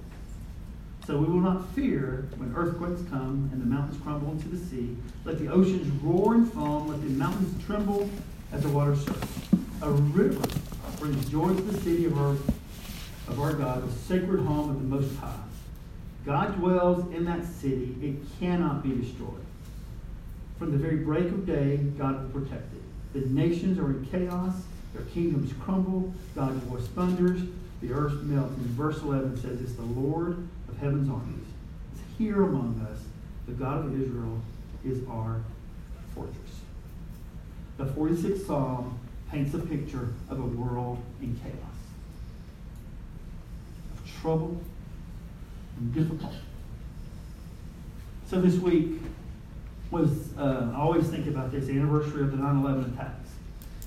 So 1.06 1.18
we 1.18 1.26
will 1.26 1.40
not 1.40 1.68
fear 1.70 2.28
when 2.36 2.54
earthquakes 2.54 3.02
come 3.10 3.48
and 3.52 3.60
the 3.60 3.66
mountains 3.66 4.00
crumble 4.02 4.30
into 4.30 4.48
the 4.48 4.58
sea. 4.58 4.96
Let 5.24 5.38
the 5.38 5.48
oceans 5.48 5.88
roar 6.02 6.34
and 6.34 6.50
foam. 6.52 6.88
Let 6.88 7.02
the 7.02 7.08
mountains 7.08 7.64
tremble 7.64 8.08
as 8.52 8.62
the 8.62 8.68
waters 8.68 9.04
surge. 9.04 9.16
A 9.82 9.90
river 9.90 10.46
brings 10.98 11.28
joy 11.30 11.48
to 11.48 11.62
the 11.62 11.80
city 11.80 12.04
of 12.04 12.18
our, 12.18 12.36
of 13.28 13.40
our 13.40 13.54
God, 13.54 13.88
the 13.88 13.92
sacred 13.92 14.40
home 14.40 14.70
of 14.70 14.76
the 14.76 14.86
Most 14.86 15.16
High. 15.16 15.49
God 16.24 16.56
dwells 16.58 17.12
in 17.14 17.24
that 17.24 17.44
city. 17.44 17.96
It 18.02 18.16
cannot 18.38 18.82
be 18.82 18.90
destroyed. 18.90 19.44
From 20.58 20.72
the 20.72 20.78
very 20.78 20.96
break 20.96 21.26
of 21.26 21.46
day, 21.46 21.78
God 21.98 22.22
will 22.22 22.42
protect 22.42 22.72
it. 22.74 22.82
The 23.12 23.26
nations 23.30 23.78
are 23.78 23.90
in 23.90 24.06
chaos. 24.06 24.54
Their 24.92 25.04
kingdoms 25.06 25.52
crumble. 25.64 26.12
God's 26.34 26.62
voice 26.64 26.86
thunders. 26.88 27.40
The 27.80 27.92
earth 27.92 28.22
melts. 28.24 28.54
And 28.56 28.66
verse 28.66 29.00
11 29.00 29.40
says, 29.40 29.60
It's 29.60 29.72
the 29.72 29.82
Lord 29.82 30.46
of 30.68 30.76
heaven's 30.78 31.10
armies. 31.10 31.46
It's 31.92 32.02
here 32.18 32.42
among 32.42 32.86
us. 32.90 32.98
The 33.46 33.52
God 33.52 33.86
of 33.86 34.00
Israel 34.00 34.40
is 34.84 34.98
our 35.08 35.40
fortress. 36.14 36.36
The 37.78 37.86
46th 37.86 38.46
Psalm 38.46 38.98
paints 39.30 39.54
a 39.54 39.58
picture 39.58 40.08
of 40.28 40.38
a 40.38 40.42
world 40.42 41.02
in 41.22 41.38
chaos, 41.42 41.54
of 43.92 44.20
trouble 44.20 44.60
and 45.80 45.94
difficulty. 45.94 46.36
So 48.28 48.40
this 48.40 48.56
week 48.56 49.00
was, 49.90 50.36
uh, 50.38 50.70
I 50.72 50.78
always 50.78 51.08
think 51.08 51.26
about 51.26 51.50
this, 51.50 51.68
anniversary 51.68 52.22
of 52.22 52.30
the 52.30 52.36
9 52.36 52.56
11 52.64 52.94
attacks. 52.94 53.30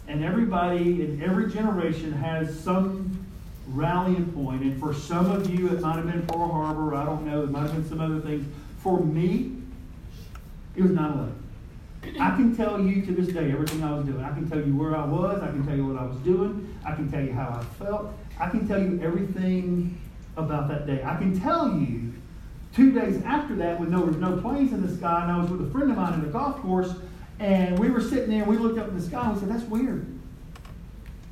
And 0.07 0.23
everybody 0.23 1.03
in 1.03 1.21
every 1.23 1.49
generation 1.49 2.11
has 2.11 2.59
some 2.59 3.25
rallying 3.67 4.31
point. 4.33 4.63
And 4.63 4.77
for 4.77 4.93
some 4.93 5.31
of 5.31 5.49
you, 5.49 5.69
it 5.69 5.79
might 5.79 5.95
have 5.95 6.11
been 6.11 6.25
Pearl 6.27 6.49
Harbor. 6.49 6.93
I 6.93 7.05
don't 7.05 7.25
know. 7.25 7.43
It 7.43 7.51
might 7.51 7.61
have 7.61 7.73
been 7.73 7.87
some 7.87 8.01
other 8.01 8.19
things. 8.19 8.45
For 8.79 8.99
me, 8.99 9.55
it 10.75 10.81
was 10.81 10.91
9 10.91 11.11
11. 11.11 11.39
I 12.19 12.35
can 12.35 12.53
tell 12.53 12.81
you 12.81 13.05
to 13.05 13.13
this 13.13 13.33
day 13.33 13.49
everything 13.49 13.81
I 13.81 13.95
was 13.95 14.05
doing. 14.05 14.21
I 14.21 14.33
can 14.33 14.49
tell 14.49 14.59
you 14.59 14.75
where 14.75 14.93
I 14.93 15.05
was. 15.05 15.41
I 15.41 15.47
can 15.47 15.65
tell 15.65 15.75
you 15.75 15.87
what 15.87 16.01
I 16.01 16.05
was 16.05 16.17
doing. 16.17 16.77
I 16.85 16.93
can 16.95 17.09
tell 17.09 17.23
you 17.23 17.31
how 17.31 17.47
I 17.47 17.63
felt. 17.81 18.13
I 18.37 18.49
can 18.49 18.67
tell 18.67 18.81
you 18.81 18.99
everything 19.01 19.97
about 20.35 20.67
that 20.69 20.87
day. 20.87 21.03
I 21.03 21.15
can 21.17 21.39
tell 21.39 21.77
you 21.77 22.13
two 22.73 22.91
days 22.91 23.21
after 23.23 23.55
that 23.55 23.79
when 23.79 23.91
there 23.91 23.99
was 23.99 24.15
no 24.17 24.37
planes 24.37 24.73
in 24.73 24.85
the 24.85 24.95
sky 24.95 25.23
and 25.23 25.31
I 25.31 25.37
was 25.39 25.49
with 25.49 25.67
a 25.67 25.71
friend 25.71 25.91
of 25.91 25.97
mine 25.97 26.19
in 26.19 26.25
a 26.25 26.29
golf 26.29 26.57
course 26.57 26.93
and 27.39 27.77
we 27.77 27.89
were 27.89 28.01
sitting 28.01 28.29
there 28.29 28.43
and 28.43 28.47
we 28.47 28.57
looked 28.57 28.79
up 28.79 28.87
in 28.87 28.97
the 28.97 29.03
sky 29.03 29.25
and 29.25 29.33
we 29.33 29.39
said, 29.39 29.49
that's 29.49 29.63
weird. 29.63 30.05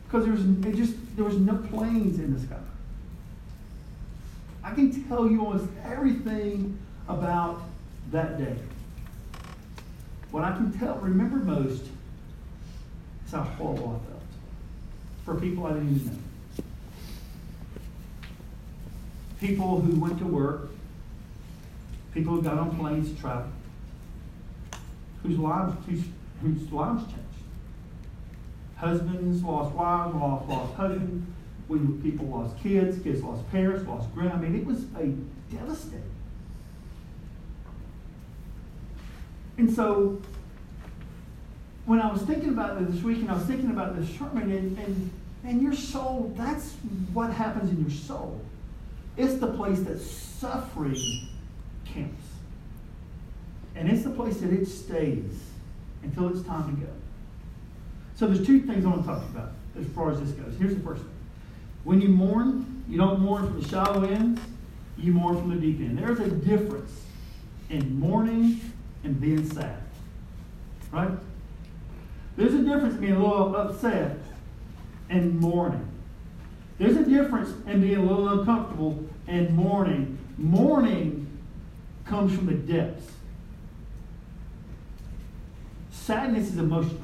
Because 0.06 0.26
there 0.26 0.34
was, 0.34 0.44
it 0.44 0.76
just, 0.76 0.94
there 1.16 1.26
was 1.26 1.38
no 1.38 1.56
planes 1.56 2.20
in 2.20 2.34
the 2.34 2.40
sky. 2.40 2.58
I 4.64 4.74
can 4.74 5.08
tell 5.08 5.30
you 5.30 5.44
almost 5.44 5.66
everything 5.84 6.78
about 7.08 7.62
that 8.12 8.38
day. 8.38 8.56
What 10.32 10.44
I 10.44 10.52
can 10.52 10.78
tell, 10.78 10.96
remember 10.96 11.38
most, 11.38 11.84
is 13.26 13.32
how 13.32 13.42
horrible 13.42 14.02
I 14.02 14.10
felt 14.10 14.22
for 15.26 15.40
people 15.40 15.66
I 15.66 15.74
didn't 15.74 15.96
even 15.96 16.08
know. 16.08 16.20
People 19.41 19.82
who 19.82 19.99
went 19.99 20.19
to 20.19 20.25
work, 20.25 20.69
people 22.13 22.36
who 22.36 22.43
got 22.43 22.60
on 22.60 22.77
planes 22.77 23.12
to 23.12 23.19
travel, 23.19 23.51
whose 25.23 25.38
lives, 25.38 25.75
whose, 25.88 26.04
whose 26.41 26.71
lives 26.71 27.04
changed. 27.06 27.17
Husbands 28.75 29.43
lost 29.43 29.75
wives, 29.75 30.15
lost, 30.15 30.47
lost 30.47 30.73
husbands. 30.75 31.27
We, 31.67 31.80
people 32.04 32.27
lost 32.27 32.58
kids, 32.60 33.01
kids 33.01 33.23
lost 33.23 33.49
parents, 33.51 33.88
lost 33.88 34.13
grand. 34.13 34.34
I 34.34 34.38
mean, 34.38 34.56
it 34.56 34.65
was 34.65 34.84
a 34.95 35.08
devastating. 35.54 36.04
And 39.58 39.73
so, 39.73 40.21
when 41.86 41.99
I 41.99 42.12
was 42.12 42.21
thinking 42.23 42.49
about 42.49 42.82
it 42.82 42.91
this 42.91 43.01
week, 43.04 43.19
and 43.19 43.32
I 43.32 43.34
was 43.34 43.43
thinking 43.43 43.71
about 43.71 43.95
this 43.95 44.10
sermon, 44.17 44.51
and, 44.51 44.77
and, 44.77 45.12
and 45.43 45.62
your 45.62 45.73
soul, 45.73 46.34
that's 46.38 46.73
what 47.13 47.34
happens 47.34 47.71
in 47.71 47.82
your 47.82 47.89
soul. 47.89 48.41
It's 49.17 49.36
the 49.36 49.47
place 49.47 49.80
that 49.82 50.00
suffering 50.00 51.28
camps. 51.86 52.24
And 53.76 53.89
it's 53.89 54.04
the 54.04 54.10
place 54.10 54.38
that 54.38 54.52
it 54.52 54.65
stays 54.65 55.39
until 56.04 56.30
it's 56.30 56.45
time 56.45 56.76
to 56.76 56.82
go. 56.82 56.91
So 58.15 58.28
there's 58.28 58.45
two 58.45 58.62
things 58.62 58.86
I 58.86 58.89
want 58.89 59.02
to 59.02 59.08
talk 59.08 59.24
about 59.24 59.52
as 59.80 59.86
far 59.88 60.12
as 60.12 60.19
this 60.19 60.32
goes. 60.32 60.56
Here's 60.58 60.76
the 60.76 60.82
first 60.82 61.02
thing. 61.02 61.12
When 61.84 62.02
you 62.02 62.10
mourn, 62.10 62.84
you 62.88 62.97
don't 62.97 63.19
mourn 63.21 63.47
from 63.47 63.62
the 63.62 63.67
shallow 63.67 64.04
ends, 64.04 64.41
you 64.97 65.13
mourn 65.13 65.38
from 65.38 65.50
the 65.50 65.56
deep 65.56 65.80
end. 65.80 65.97
There's 65.97 66.19
a 66.19 66.30
difference 66.30 66.91
in 67.69 68.00
mourning 68.00 68.62
and 69.04 69.19
being 69.19 69.50
sad. 69.50 69.82
Right? 70.91 71.12
There's 72.38 72.54
a 72.54 72.60
difference 72.60 72.95
in 72.95 73.02
being 73.02 73.13
a 73.13 73.19
little 73.19 73.56
upset 73.56 74.17
and 75.10 75.39
mourning. 75.39 75.90
There's 76.82 76.98
a 76.98 77.04
difference 77.04 77.54
in 77.67 77.80
being 77.80 77.98
a 77.98 78.02
little 78.02 78.39
uncomfortable 78.39 79.08
and 79.28 79.56
mourning. 79.56 80.17
Mourning 80.39 81.28
comes 82.06 82.36
from 82.36 82.48
the 82.48 82.56
depths. 82.56 83.06
Sadness 85.91 86.48
is 86.48 86.58
emotional. 86.58 87.04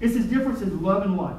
It's 0.00 0.14
the 0.14 0.22
difference 0.22 0.62
in 0.62 0.82
love 0.82 1.02
and 1.02 1.14
life. 1.14 1.36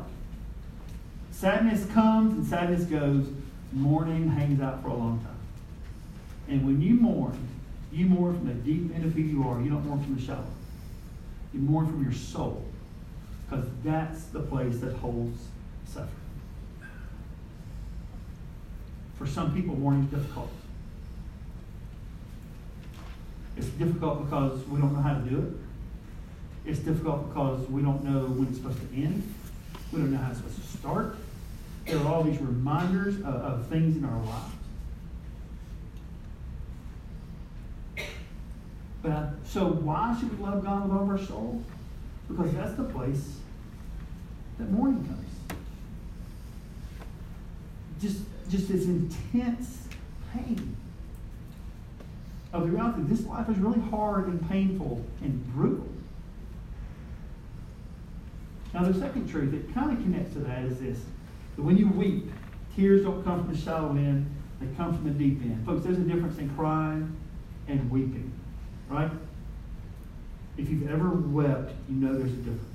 Sadness 1.32 1.84
comes 1.88 2.34
and 2.34 2.45
sadness 2.45 2.84
goes. 2.84 3.25
Mourning 3.73 4.30
hangs 4.30 4.62
out 4.62 4.84
for 4.84 4.89
a 4.89 4.93
long 4.93 5.19
time. 5.21 5.39
And 6.47 6.63
when 6.63 6.80
you 6.80 6.93
mourn, 6.93 7.36
you 7.91 8.06
mourn 8.06 8.38
from 8.38 8.49
the 8.49 8.54
deep 8.54 8.93
end 8.93 9.04
of 9.04 9.13
who 9.13 9.21
you 9.21 9.49
are. 9.49 9.60
You 9.60 9.71
don't 9.71 9.88
mourn 9.88 10.04
from 10.04 10.13
the 10.13 10.21
shallow. 10.21 10.45
You 11.56 11.62
mourn 11.62 11.88
from 11.88 12.04
your 12.04 12.13
soul. 12.13 12.63
Because 13.49 13.65
that's 13.84 14.25
the 14.25 14.41
place 14.41 14.77
that 14.82 14.93
holds 14.97 15.41
suffering. 15.88 16.21
For 19.21 19.27
some 19.27 19.53
people, 19.53 19.75
mourning 19.75 20.05
is 20.05 20.10
difficult. 20.10 20.49
It's 23.55 23.67
difficult 23.67 24.25
because 24.25 24.67
we 24.67 24.81
don't 24.81 24.93
know 24.95 25.01
how 25.01 25.13
to 25.13 25.21
do 25.21 25.38
it. 25.38 26.67
It's 26.67 26.79
difficult 26.79 27.27
because 27.27 27.69
we 27.69 27.84
don't 27.84 28.03
know 28.03 28.25
when 28.25 28.47
it's 28.47 28.57
supposed 28.57 28.79
to 28.79 28.95
end. 28.95 29.21
We 29.91 29.99
don't 29.99 30.12
know 30.12 30.17
how 30.17 30.31
it's 30.31 30.39
supposed 30.39 30.60
to 30.60 30.77
start. 30.77 31.17
There 31.86 31.99
are 31.99 32.07
all 32.07 32.23
these 32.23 32.41
reminders 32.41 33.17
of, 33.17 33.25
of 33.25 33.67
things 33.67 33.95
in 33.95 34.05
our 34.05 34.23
lives. 34.23 34.53
But 39.03 39.12
I, 39.12 39.29
so 39.45 39.67
why 39.67 40.17
should 40.19 40.36
we 40.36 40.43
love 40.43 40.63
God 40.63 40.89
with 40.89 40.97
all 40.97 41.03
of 41.03 41.10
our 41.10 41.23
soul? 41.23 41.62
Because 42.27 42.51
that's 42.53 42.73
the 42.73 42.86
place 42.86 43.36
that 44.57 44.71
mourning 44.71 45.05
comes. 45.05 45.29
Just, 48.01 48.21
just 48.51 48.67
this 48.67 48.85
intense 48.85 49.87
pain 50.33 50.75
of 52.51 52.63
the 52.63 52.71
reality. 52.71 53.03
This 53.03 53.25
life 53.25 53.49
is 53.49 53.57
really 53.57 53.79
hard 53.89 54.27
and 54.27 54.47
painful 54.49 55.03
and 55.21 55.53
brutal. 55.53 55.87
Now, 58.73 58.83
the 58.83 58.99
second 58.99 59.29
truth 59.29 59.51
that 59.51 59.73
kind 59.73 59.97
of 59.97 60.03
connects 60.03 60.33
to 60.33 60.39
that 60.39 60.63
is 60.63 60.79
this 60.79 60.99
that 61.55 61.61
when 61.61 61.77
you 61.77 61.87
weep, 61.89 62.31
tears 62.75 63.03
don't 63.03 63.23
come 63.23 63.43
from 63.43 63.53
the 63.53 63.59
shallow 63.59 63.91
end, 63.91 64.29
they 64.59 64.67
come 64.75 64.93
from 64.93 65.05
the 65.05 65.11
deep 65.11 65.41
end. 65.41 65.65
Folks, 65.65 65.83
there's 65.83 65.97
a 65.97 66.01
difference 66.01 66.37
in 66.37 66.49
crying 66.55 67.15
and 67.67 67.89
weeping, 67.89 68.31
right? 68.89 69.11
If 70.57 70.69
you've 70.69 70.89
ever 70.89 71.09
wept, 71.09 71.73
you 71.89 71.95
know 71.95 72.17
there's 72.17 72.31
a 72.31 72.35
difference. 72.37 72.65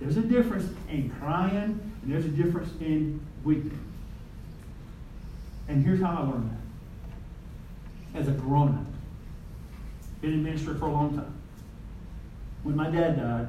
There's 0.00 0.16
a 0.16 0.22
difference 0.22 0.68
in 0.88 1.10
crying, 1.10 1.78
and 2.02 2.12
there's 2.12 2.24
a 2.24 2.28
difference 2.28 2.70
in 2.80 3.20
weeping. 3.44 3.78
And 5.68 5.84
here's 5.84 6.00
how 6.00 6.10
I 6.10 6.20
learned 6.20 6.50
that. 8.14 8.20
As 8.20 8.28
a 8.28 8.32
grown 8.32 8.74
up, 8.74 8.86
been 10.20 10.34
in 10.34 10.44
ministry 10.44 10.74
for 10.74 10.86
a 10.86 10.92
long 10.92 11.14
time. 11.14 11.34
When 12.62 12.76
my 12.76 12.90
dad 12.90 13.16
died, 13.16 13.48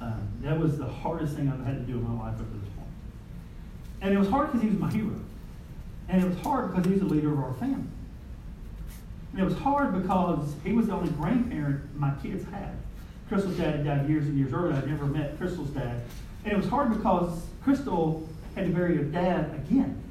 um, 0.00 0.28
that 0.42 0.58
was 0.58 0.76
the 0.78 0.86
hardest 0.86 1.36
thing 1.36 1.48
I've 1.48 1.64
had 1.64 1.86
to 1.86 1.92
do 1.92 1.98
in 1.98 2.02
my 2.02 2.24
life 2.26 2.38
up 2.40 2.46
to 2.46 2.58
this 2.58 2.68
point. 2.70 2.88
And 4.02 4.12
it 4.12 4.18
was 4.18 4.28
hard 4.28 4.48
because 4.48 4.62
he 4.62 4.68
was 4.68 4.78
my 4.78 4.90
hero. 4.90 5.14
And 6.08 6.22
it 6.22 6.28
was 6.28 6.38
hard 6.40 6.70
because 6.70 6.84
he 6.84 6.92
was 6.92 7.00
the 7.00 7.06
leader 7.06 7.32
of 7.32 7.38
our 7.38 7.54
family. 7.54 7.88
And 9.32 9.40
it 9.40 9.44
was 9.44 9.56
hard 9.56 10.00
because 10.00 10.54
he 10.62 10.72
was 10.72 10.88
the 10.88 10.92
only 10.92 11.10
grandparent 11.12 11.96
my 11.96 12.12
kids 12.22 12.44
had. 12.50 12.76
Crystal's 13.28 13.56
dad 13.56 13.84
died 13.84 14.08
years 14.08 14.26
and 14.26 14.38
years 14.38 14.52
earlier. 14.52 14.76
I'd 14.76 14.86
never 14.86 15.06
met 15.06 15.38
Crystal's 15.38 15.70
dad. 15.70 16.02
And 16.44 16.52
it 16.52 16.56
was 16.56 16.68
hard 16.68 16.94
because 16.94 17.46
Crystal 17.62 18.28
had 18.54 18.66
to 18.66 18.72
bury 18.72 18.96
her 18.96 19.04
dad 19.04 19.54
again. 19.54 20.03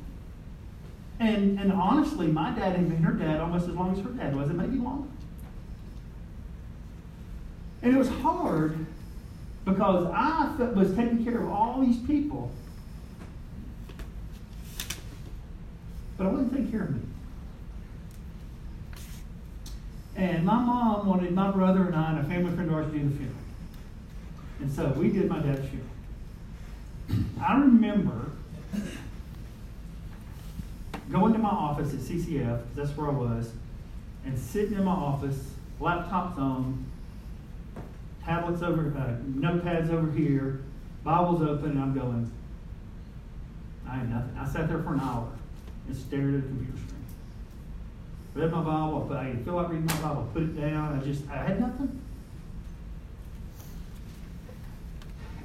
And, 1.23 1.57
and 1.57 1.71
honestly, 1.71 2.27
my 2.27 2.51
dad 2.51 2.75
had 2.75 2.89
been 2.89 3.01
her 3.01 3.13
dad 3.13 3.39
almost 3.39 3.69
as 3.69 3.75
long 3.75 3.97
as 3.97 4.03
her 4.03 4.09
dad 4.09 4.35
was, 4.35 4.49
and 4.49 4.57
maybe 4.57 4.77
longer. 4.77 5.07
And 7.81 7.95
it 7.95 7.97
was 7.97 8.09
hard 8.09 8.85
because 9.63 10.11
I 10.13 10.53
was 10.75 10.93
taking 10.93 11.23
care 11.23 11.41
of 11.41 11.49
all 11.49 11.79
these 11.79 11.97
people, 12.05 12.51
but 16.17 16.27
I 16.27 16.29
wasn't 16.29 16.51
taking 16.51 16.71
care 16.71 16.83
of 16.83 16.91
me. 16.93 17.01
And 20.17 20.45
my 20.45 20.59
mom 20.59 21.07
wanted 21.07 21.31
my 21.31 21.51
brother 21.51 21.85
and 21.85 21.95
I 21.95 22.11
and 22.11 22.19
a 22.19 22.23
family 22.25 22.53
friend 22.53 22.69
of 22.69 22.75
ours 22.75 22.91
to 22.91 22.99
do 22.99 23.07
the 23.07 23.15
funeral. 23.15 23.37
And 24.59 24.69
so 24.69 24.89
we 24.89 25.09
did 25.09 25.29
my 25.29 25.39
dad's 25.39 25.69
funeral. 25.69 25.89
I 27.41 27.57
remember 27.61 28.32
going 31.13 31.31
to 31.31 31.39
my 31.39 31.49
office 31.49 31.93
at 31.93 31.99
CCF, 31.99 32.59
that's 32.75 32.89
where 32.97 33.07
I 33.07 33.11
was, 33.11 33.51
and 34.25 34.37
sitting 34.37 34.73
in 34.73 34.83
my 34.83 34.91
office, 34.91 35.51
laptops 35.79 36.37
on, 36.39 36.85
tablets 38.25 38.63
over, 38.63 38.87
uh, 38.97 39.15
notepads 39.29 39.91
over 39.91 40.11
here, 40.11 40.61
Bibles 41.03 41.43
open, 41.43 41.71
and 41.71 41.79
I'm 41.79 41.93
going, 41.93 42.31
I 43.87 43.95
had 43.95 44.09
nothing. 44.09 44.37
I 44.39 44.47
sat 44.47 44.67
there 44.67 44.81
for 44.81 44.93
an 44.93 45.01
hour 45.01 45.29
and 45.87 45.95
stared 45.95 46.33
at 46.33 46.39
a 46.39 46.43
computer 46.43 46.77
screen. 46.79 47.05
Read 48.33 48.51
my 48.51 48.63
Bible, 48.63 49.07
I 49.15 49.25
didn't 49.25 49.45
feel 49.45 49.53
like 49.53 49.69
reading 49.69 49.85
my 49.85 50.01
Bible, 50.01 50.27
put 50.33 50.41
it 50.41 50.59
down, 50.59 50.99
I 50.99 51.03
just, 51.03 51.29
I 51.29 51.37
had 51.37 51.59
nothing. 51.59 52.01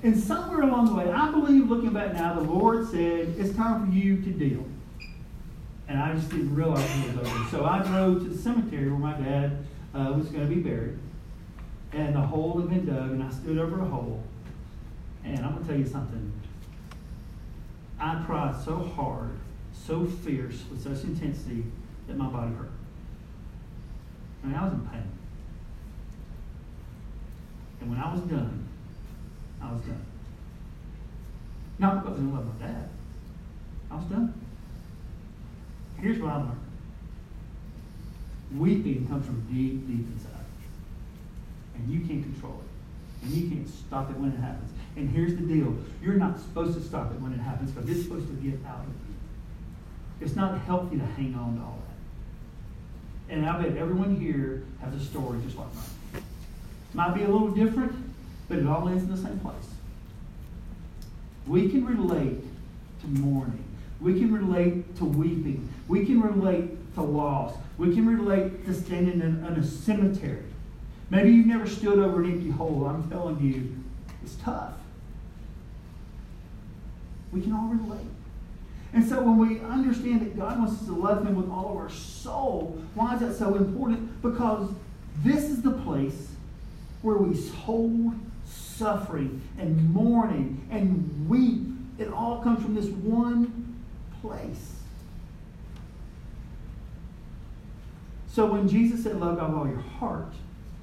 And 0.02 0.18
somewhere 0.18 0.62
along 0.62 0.86
the 0.86 0.94
way, 0.94 1.10
I 1.10 1.30
believe 1.30 1.68
looking 1.68 1.90
back 1.90 2.14
now, 2.14 2.32
the 2.32 2.40
Lord 2.40 2.88
said, 2.88 3.34
it's 3.36 3.54
time 3.54 3.86
for 3.86 3.92
you 3.92 4.22
to 4.22 4.30
deal. 4.30 4.64
And 5.88 5.98
I 5.98 6.14
just 6.14 6.28
didn't 6.28 6.54
realize 6.54 6.84
it 7.06 7.16
was 7.16 7.26
over. 7.26 7.48
So 7.50 7.64
I 7.64 7.82
drove 7.82 8.22
to 8.22 8.28
the 8.28 8.38
cemetery 8.38 8.90
where 8.90 8.98
my 8.98 9.14
dad 9.14 9.64
uh, 9.94 10.12
was 10.16 10.28
going 10.28 10.46
to 10.48 10.54
be 10.54 10.60
buried 10.60 10.98
and 11.92 12.14
the 12.14 12.20
hole 12.20 12.60
had 12.60 12.68
been 12.68 12.86
dug, 12.86 13.10
and 13.10 13.22
I 13.22 13.30
stood 13.30 13.58
over 13.58 13.80
a 13.80 13.84
hole. 13.84 14.22
And 15.24 15.38
I'm 15.38 15.52
going 15.52 15.62
to 15.62 15.68
tell 15.68 15.78
you 15.78 15.86
something. 15.86 16.32
I 17.98 18.22
cried 18.26 18.54
so 18.64 18.76
hard, 18.76 19.30
so 19.72 20.04
fierce, 20.04 20.62
with 20.70 20.82
such 20.82 21.04
intensity 21.04 21.64
that 22.06 22.16
my 22.16 22.26
body 22.26 22.54
hurt. 22.54 22.70
I 24.44 24.46
mean, 24.46 24.56
I 24.56 24.64
was 24.64 24.72
in 24.74 24.80
pain. 24.88 25.02
And 27.80 27.90
when 27.90 27.98
I 27.98 28.12
was 28.12 28.20
done, 28.22 28.68
I 29.62 29.72
was 29.72 29.82
done. 29.82 30.04
Not 31.78 32.02
because 32.02 32.18
I 32.18 32.20
didn't 32.20 32.34
love 32.34 32.60
my 32.60 32.66
dad. 32.66 32.88
I 33.90 33.96
was 33.96 34.04
done. 34.04 34.34
Here's 36.00 36.18
what 36.18 36.32
I 36.32 36.36
learned. 36.36 36.60
Weeping 38.56 39.06
comes 39.08 39.26
from 39.26 39.40
deep, 39.52 39.86
deep 39.86 40.06
inside 40.06 40.38
and 41.78 41.92
you 41.92 42.00
can't 42.06 42.22
control 42.22 42.60
it. 42.60 43.26
And 43.26 43.34
you 43.34 43.48
can't 43.48 43.68
stop 43.68 44.10
it 44.10 44.16
when 44.16 44.32
it 44.32 44.38
happens. 44.38 44.70
And 44.96 45.10
here's 45.10 45.34
the 45.34 45.42
deal 45.42 45.76
you're 46.02 46.14
not 46.14 46.38
supposed 46.38 46.74
to 46.74 46.82
stop 46.82 47.12
it 47.12 47.20
when 47.20 47.32
it 47.32 47.38
happens 47.38 47.70
because 47.70 47.88
it's 47.88 48.02
supposed 48.02 48.28
to 48.28 48.34
get 48.34 48.58
out 48.66 48.80
of 48.80 48.86
you. 48.86 49.14
It's 50.20 50.36
not 50.36 50.60
healthy 50.62 50.98
to 50.98 51.04
hang 51.04 51.34
on 51.34 51.56
to 51.56 51.62
all 51.62 51.78
that. 53.28 53.34
And 53.34 53.46
I 53.48 53.60
bet 53.60 53.76
everyone 53.76 54.16
here 54.16 54.64
has 54.82 54.94
a 54.94 55.04
story 55.04 55.40
just 55.44 55.56
like 55.56 55.72
mine. 55.74 56.22
Might 56.94 57.14
be 57.14 57.22
a 57.22 57.28
little 57.28 57.50
different, 57.50 57.92
but 58.48 58.58
it 58.58 58.66
all 58.66 58.88
ends 58.88 59.04
in 59.04 59.10
the 59.10 59.16
same 59.16 59.38
place. 59.40 59.54
We 61.46 61.68
can 61.68 61.84
relate 61.86 62.42
to 63.00 63.06
mourning. 63.06 63.64
We 64.00 64.18
can 64.18 64.32
relate 64.32 64.96
to 64.96 65.04
weeping. 65.04 65.68
We 65.88 66.06
can 66.06 66.20
relate 66.20 66.94
to 66.94 67.02
loss. 67.02 67.54
We 67.78 67.94
can 67.94 68.06
relate 68.06 68.64
to 68.66 68.74
standing 68.74 69.20
in, 69.20 69.44
in 69.44 69.52
a 69.54 69.64
cemetery 69.64 70.44
Maybe 71.10 71.30
you've 71.30 71.46
never 71.46 71.66
stood 71.66 71.98
over 71.98 72.22
an 72.22 72.32
empty 72.32 72.50
hole. 72.50 72.86
I'm 72.86 73.08
telling 73.10 73.40
you, 73.40 73.76
it's 74.22 74.34
tough. 74.36 74.74
We 77.32 77.40
can 77.40 77.52
all 77.52 77.68
relate. 77.68 78.06
And 78.92 79.06
so 79.06 79.22
when 79.22 79.38
we 79.38 79.60
understand 79.60 80.22
that 80.22 80.36
God 80.36 80.58
wants 80.58 80.80
us 80.80 80.86
to 80.86 80.92
love 80.92 81.26
Him 81.26 81.36
with 81.36 81.50
all 81.50 81.70
of 81.70 81.76
our 81.76 81.90
soul, 81.90 82.78
why 82.94 83.14
is 83.14 83.20
that 83.20 83.34
so 83.34 83.54
important? 83.54 84.20
Because 84.22 84.70
this 85.22 85.44
is 85.44 85.62
the 85.62 85.72
place 85.72 86.28
where 87.02 87.16
we 87.16 87.38
hold 87.50 88.14
suffering 88.44 89.42
and 89.58 89.92
mourning 89.92 90.66
and 90.70 91.28
weep. 91.28 91.66
It 91.98 92.12
all 92.12 92.42
comes 92.42 92.62
from 92.62 92.74
this 92.74 92.86
one 92.86 93.67
place. 94.20 94.74
So 98.28 98.46
when 98.46 98.68
Jesus 98.68 99.02
said, 99.02 99.18
Love 99.18 99.38
God 99.38 99.50
with 99.50 99.58
all 99.58 99.68
your 99.68 99.80
heart, 99.80 100.32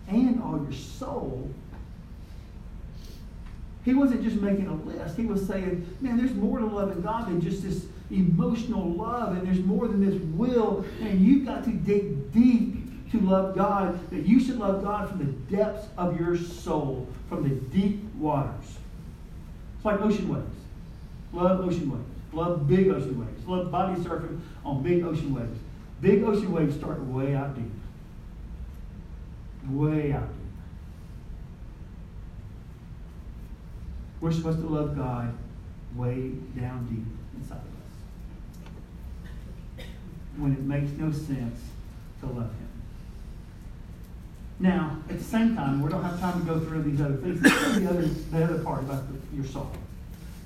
and 0.07 0.41
all 0.41 0.61
your 0.61 0.73
soul, 0.73 1.49
he 3.83 3.93
wasn't 3.93 4.23
just 4.23 4.37
making 4.37 4.67
a 4.67 4.73
list. 4.73 5.15
He 5.15 5.25
was 5.25 5.45
saying, 5.45 5.87
man, 6.01 6.17
there's 6.17 6.33
more 6.33 6.59
to 6.59 6.65
loving 6.65 7.01
God 7.01 7.27
than 7.27 7.39
just 7.39 7.61
this 7.61 7.85
emotional 8.09 8.91
love, 8.93 9.37
and 9.37 9.45
there's 9.45 9.63
more 9.63 9.87
than 9.87 10.03
this 10.03 10.19
will, 10.35 10.83
and 11.01 11.21
you've 11.21 11.45
got 11.45 11.63
to 11.65 11.69
dig 11.69 12.31
deep 12.31 13.11
to 13.11 13.19
love 13.19 13.55
God, 13.55 14.09
that 14.09 14.25
you 14.25 14.39
should 14.39 14.57
love 14.57 14.83
God 14.83 15.09
from 15.09 15.19
the 15.19 15.55
depths 15.55 15.87
of 15.97 16.19
your 16.19 16.35
soul, 16.35 17.07
from 17.29 17.43
the 17.43 17.55
deep 17.55 18.03
waters. 18.15 18.77
It's 19.75 19.85
like 19.85 20.01
ocean 20.01 20.33
waves. 20.33 20.55
Love 21.31 21.61
ocean 21.61 21.91
waves. 21.91 22.14
Love 22.35 22.67
big 22.67 22.89
ocean 22.89 23.19
waves. 23.19 23.47
Love 23.47 23.71
body 23.71 23.99
surfing 24.01 24.39
on 24.63 24.83
big 24.83 25.03
ocean 25.03 25.33
waves. 25.33 25.59
Big 26.01 26.23
ocean 26.23 26.51
waves 26.51 26.75
start 26.75 26.99
way 27.05 27.33
out 27.33 27.55
deep 27.55 27.71
way 29.69 30.11
out 30.13 30.27
deep. 30.27 30.41
We're 34.21 34.31
supposed 34.31 34.59
to 34.59 34.67
love 34.67 34.95
God 34.95 35.33
way 35.95 36.31
down 36.57 36.85
deep 36.89 37.05
inside 37.39 37.57
of 37.57 37.63
us. 39.81 39.87
When 40.37 40.53
it 40.53 40.61
makes 40.61 40.91
no 40.91 41.11
sense 41.11 41.59
to 42.21 42.25
love 42.27 42.49
Him. 42.51 42.69
Now, 44.59 44.97
at 45.09 45.17
the 45.17 45.23
same 45.23 45.55
time, 45.55 45.81
we 45.81 45.89
don't 45.89 46.03
have 46.03 46.19
time 46.19 46.39
to 46.39 46.45
go 46.45 46.59
through 46.59 46.83
these 46.83 47.01
other 47.01 47.17
things. 47.17 47.41
the 47.41 47.89
other, 47.89 48.07
the 48.07 48.43
other 48.43 48.63
part 48.63 48.83
about 48.83 49.03
the, 49.07 49.35
your 49.35 49.45
soul. 49.45 49.69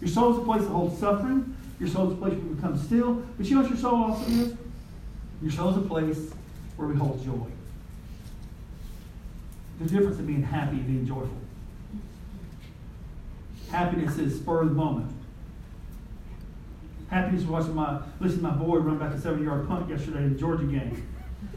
Your 0.02 0.10
soul 0.10 0.34
is 0.34 0.40
a 0.40 0.42
place 0.42 0.62
that 0.64 0.70
holds 0.70 1.00
suffering. 1.00 1.56
Your 1.80 1.88
soul 1.88 2.08
is 2.08 2.14
a 2.14 2.18
place 2.18 2.34
where 2.34 2.42
we 2.42 2.56
become 2.56 2.78
still. 2.78 3.14
But 3.38 3.46
you 3.46 3.56
know 3.56 3.62
what 3.62 3.70
your 3.70 3.80
soul 3.80 4.04
also 4.04 4.30
is? 4.30 4.54
Your 5.42 5.52
soul 5.52 5.70
is 5.70 5.78
a 5.78 5.82
place 5.82 6.32
where 6.76 6.88
we 6.88 6.96
hold 6.96 7.24
joy. 7.24 7.48
The 9.80 9.90
difference 9.90 10.20
in 10.20 10.26
being 10.26 10.44
happy 10.44 10.78
and 10.78 10.86
being 10.86 11.08
joyful. 11.08 11.30
Happiness 13.72 14.18
is 14.18 14.36
spur 14.36 14.62
of 14.62 14.70
the 14.70 14.76
moment. 14.76 15.12
Happiness 17.10 17.44
was 17.44 17.68
watching 17.68 17.76
my 17.76 18.02
listening 18.20 18.44
to 18.46 18.52
my 18.52 18.56
boy 18.56 18.78
run 18.78 18.98
back 18.98 19.14
a 19.14 19.20
seven 19.20 19.44
yard 19.44 19.68
punt 19.68 19.90
yesterday 19.90 20.20
in 20.20 20.34
the 20.34 20.40
Georgia 20.40 20.66
game. 20.66 21.08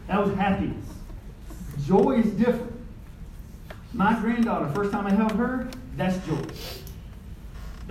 That 0.07 0.25
was 0.25 0.35
happiness. 0.37 0.87
Joy 1.85 2.21
is 2.21 2.33
different. 2.33 2.73
My 3.93 4.19
granddaughter, 4.19 4.73
first 4.73 4.93
time 4.93 5.07
I 5.07 5.11
held 5.11 5.33
her, 5.33 5.69
that's 5.97 6.25
joy. 6.27 6.41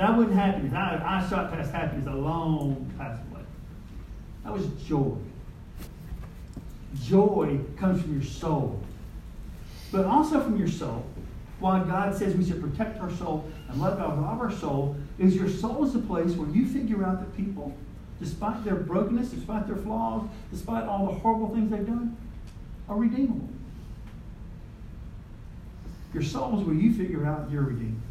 That 0.01 0.17
wasn't 0.17 0.33
happiness. 0.33 0.73
I, 0.73 0.99
I 1.05 1.29
shot 1.29 1.51
past 1.51 1.71
happiness 1.71 2.07
a 2.07 2.15
long 2.15 2.91
past 2.97 3.21
away. 3.29 3.43
That 4.43 4.51
was 4.51 4.65
joy. 4.87 5.15
Joy 7.03 7.59
comes 7.77 8.01
from 8.01 8.13
your 8.13 8.23
soul. 8.23 8.81
But 9.91 10.05
also 10.05 10.41
from 10.41 10.57
your 10.57 10.69
soul. 10.69 11.05
Why 11.59 11.83
God 11.83 12.15
says 12.17 12.35
we 12.35 12.43
should 12.43 12.59
protect 12.59 12.99
our 12.99 13.11
soul 13.11 13.47
and 13.69 13.79
love 13.79 13.99
God 13.99 14.17
with 14.17 14.25
our 14.25 14.51
soul 14.51 14.95
is 15.19 15.35
your 15.35 15.47
soul 15.47 15.85
is 15.85 15.93
the 15.93 15.99
place 15.99 16.31
where 16.31 16.49
you 16.49 16.65
figure 16.65 17.05
out 17.05 17.19
that 17.19 17.37
people, 17.37 17.71
despite 18.19 18.63
their 18.63 18.77
brokenness, 18.77 19.29
despite 19.29 19.67
their 19.67 19.75
flaws, 19.75 20.27
despite 20.49 20.85
all 20.85 21.05
the 21.05 21.19
horrible 21.19 21.53
things 21.53 21.69
they've 21.69 21.85
done, 21.85 22.17
are 22.89 22.97
redeemable. 22.97 23.47
Your 26.11 26.23
soul 26.23 26.59
is 26.59 26.65
where 26.65 26.75
you 26.75 26.91
figure 26.91 27.23
out 27.23 27.51
you're 27.51 27.61
redeemed. 27.61 28.01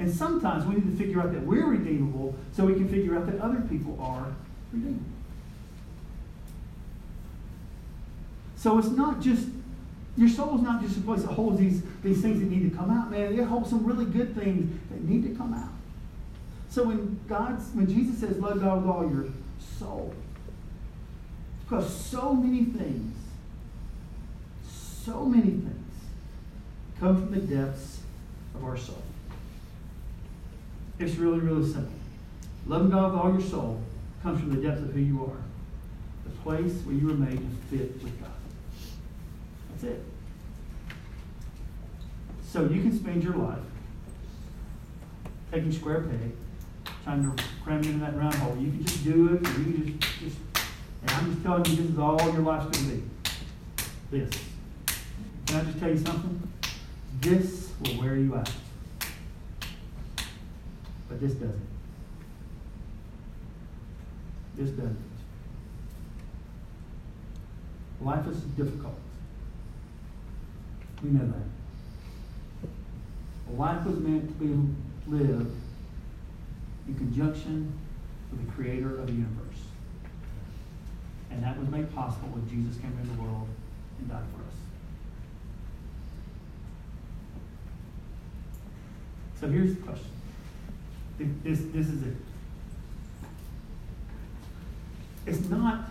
And 0.00 0.10
sometimes 0.10 0.64
we 0.64 0.76
need 0.76 0.90
to 0.90 0.96
figure 0.96 1.20
out 1.20 1.30
that 1.34 1.42
we're 1.42 1.66
redeemable 1.66 2.34
so 2.52 2.64
we 2.64 2.72
can 2.72 2.88
figure 2.88 3.16
out 3.16 3.26
that 3.26 3.38
other 3.38 3.60
people 3.60 3.98
are 4.00 4.28
redeemable. 4.72 5.04
So 8.56 8.78
it's 8.78 8.88
not 8.88 9.20
just, 9.20 9.46
your 10.16 10.30
soul 10.30 10.56
is 10.56 10.62
not 10.62 10.82
just 10.82 10.96
a 10.96 11.00
place 11.02 11.20
that 11.20 11.32
holds 11.32 11.60
these, 11.60 11.82
these 12.02 12.22
things 12.22 12.40
that 12.40 12.48
need 12.48 12.70
to 12.70 12.74
come 12.74 12.90
out, 12.90 13.10
man. 13.10 13.38
It 13.38 13.44
holds 13.44 13.68
some 13.68 13.84
really 13.84 14.06
good 14.06 14.34
things 14.34 14.74
that 14.90 15.02
need 15.02 15.22
to 15.24 15.34
come 15.34 15.52
out. 15.52 15.68
So 16.70 16.84
when 16.84 17.20
God's, 17.28 17.68
when 17.74 17.86
Jesus 17.86 18.20
says, 18.20 18.38
love 18.38 18.58
God 18.62 18.82
with 18.82 18.90
all 18.90 19.10
your 19.10 19.26
soul, 19.78 20.14
because 21.62 21.94
so 21.94 22.32
many 22.32 22.64
things, 22.64 23.14
so 24.66 25.26
many 25.26 25.50
things 25.50 25.92
come 26.98 27.16
from 27.16 27.32
the 27.32 27.54
depths 27.54 28.00
of 28.54 28.64
our 28.64 28.78
soul. 28.78 29.02
It's 31.00 31.16
really, 31.16 31.40
really 31.40 31.66
simple. 31.66 31.94
Loving 32.66 32.90
God 32.90 33.12
with 33.12 33.20
all 33.20 33.32
your 33.32 33.40
soul 33.40 33.82
comes 34.22 34.38
from 34.38 34.50
the 34.54 34.60
depths 34.60 34.82
of 34.82 34.92
who 34.92 35.00
you 35.00 35.24
are, 35.24 36.30
the 36.30 36.36
place 36.42 36.74
where 36.84 36.94
you 36.94 37.06
were 37.06 37.14
made 37.14 37.38
to 37.38 37.76
fit 37.78 38.02
with 38.02 38.20
God. 38.20 38.30
That's 39.70 39.84
it. 39.84 40.04
So 42.46 42.64
you 42.64 42.82
can 42.82 42.92
spend 42.92 43.24
your 43.24 43.34
life 43.34 43.58
taking 45.50 45.72
square 45.72 46.02
peg, 46.02 46.32
trying 47.04 47.34
to 47.34 47.44
cram 47.64 47.78
into 47.78 47.98
that 48.00 48.14
round 48.16 48.34
hole. 48.34 48.56
You 48.58 48.70
can 48.70 48.84
just 48.84 49.02
do 49.02 49.34
it, 49.34 49.48
you 49.58 49.64
can 49.64 49.98
just, 49.98 50.20
just 50.20 50.36
and 51.02 51.10
I'm 51.12 51.32
just 51.32 51.42
telling 51.42 51.64
you 51.64 51.76
this 51.76 51.86
is 51.92 51.98
all 51.98 52.30
your 52.30 52.42
life's 52.42 52.76
going 52.78 52.90
to 52.90 52.96
be. 52.96 54.18
This. 54.18 54.30
Can 55.46 55.60
I 55.60 55.64
just 55.64 55.78
tell 55.80 55.88
you 55.88 55.98
something? 55.98 56.52
This 57.22 57.70
will 57.80 58.02
wear 58.02 58.16
you 58.16 58.36
out. 58.36 58.50
This 61.20 61.32
doesn't. 61.34 61.68
This 64.56 64.70
doesn't. 64.70 64.96
Life 68.00 68.26
is 68.28 68.40
difficult. 68.56 68.98
We 71.02 71.10
know 71.10 71.26
that. 71.26 71.46
Life 73.54 73.84
was 73.84 73.98
meant 73.98 74.28
to 74.28 74.34
be 74.34 74.46
lived 75.08 75.54
in 76.88 76.94
conjunction 76.94 77.70
with 78.30 78.46
the 78.46 78.52
creator 78.52 78.98
of 78.98 79.06
the 79.06 79.12
universe. 79.12 79.36
And 81.30 81.42
that 81.42 81.58
was 81.58 81.68
made 81.68 81.94
possible 81.94 82.28
when 82.28 82.48
Jesus 82.48 82.80
came 82.80 82.96
into 83.02 83.14
the 83.14 83.22
world 83.22 83.48
and 83.98 84.08
died 84.08 84.24
for 84.34 84.40
us. 84.40 84.54
So 89.40 89.48
here's 89.48 89.74
the 89.74 89.82
question. 89.82 90.19
This, 91.42 91.60
this 91.72 91.88
is 91.88 92.02
it. 92.02 92.14
It's 95.26 95.48
not, 95.50 95.84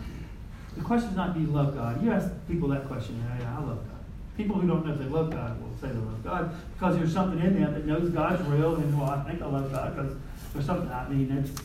the 0.76 0.84
question 0.84 1.10
is 1.10 1.16
not 1.16 1.36
do 1.36 1.42
you 1.42 1.48
love 1.48 1.76
God? 1.76 2.04
You 2.04 2.12
ask 2.12 2.30
people 2.48 2.70
that 2.70 2.88
question, 2.88 3.24
yeah, 3.24 3.44
yeah, 3.44 3.58
I 3.58 3.62
love 3.62 3.78
God. 3.78 4.00
People 4.36 4.56
who 4.56 4.68
don't 4.68 4.86
know 4.86 4.94
if 4.94 5.00
they 5.00 5.06
love 5.06 5.30
God 5.30 5.62
will 5.62 5.70
say 5.80 5.88
they 5.88 6.00
love 6.00 6.24
God 6.24 6.56
because 6.74 6.98
there's 6.98 7.14
something 7.14 7.40
in 7.40 7.62
them 7.62 7.74
that 7.74 7.86
knows 7.86 8.10
God's 8.10 8.42
real 8.48 8.76
and, 8.76 9.00
well, 9.00 9.10
I 9.10 9.24
think 9.24 9.42
I 9.42 9.46
love 9.46 9.72
God 9.72 9.96
because 9.96 10.16
there's 10.54 10.66
something, 10.66 10.90
I 10.90 11.08
mean, 11.10 11.32
it's, 11.32 11.62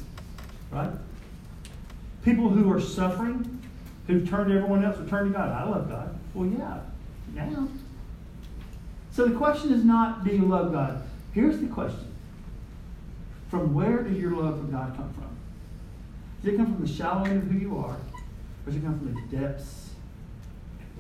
right? 0.71 0.91
People 2.23 2.49
who 2.51 2.71
are 2.73 2.81
suffering, 2.81 3.63
who've 4.07 4.29
turned 4.29 4.51
to 4.51 4.57
everyone 4.57 4.85
else, 4.85 4.99
or 4.99 5.09
turned 5.09 5.33
to 5.33 5.39
God, 5.39 5.51
I 5.51 5.69
love 5.69 5.89
God. 5.89 6.19
Well, 6.35 6.49
yeah, 6.49 6.81
now. 7.33 7.69
So 9.13 9.27
the 9.27 9.37
question 9.37 9.73
is 9.73 9.85
not 9.85 10.25
do 10.25 10.35
you 10.35 10.45
love 10.45 10.73
God? 10.73 11.03
Here's 11.33 11.61
the 11.61 11.69
question 11.69 12.14
From 13.55 13.73
where 13.73 14.03
does 14.03 14.19
your 14.19 14.33
love 14.33 14.59
for 14.59 14.67
God 14.67 14.97
come 14.97 15.13
from? 15.13 15.31
Does 16.43 16.55
it 16.55 16.57
come 16.57 16.75
from 16.75 16.85
the 16.85 16.93
shallow 16.93 17.25
end 17.25 17.41
of 17.41 17.49
who 17.49 17.57
you 17.57 17.79
are, 17.79 17.95
or 17.95 18.67
does 18.67 18.75
it 18.75 18.83
come 18.83 18.99
from 18.99 19.15
the 19.15 19.37
depths 19.37 19.91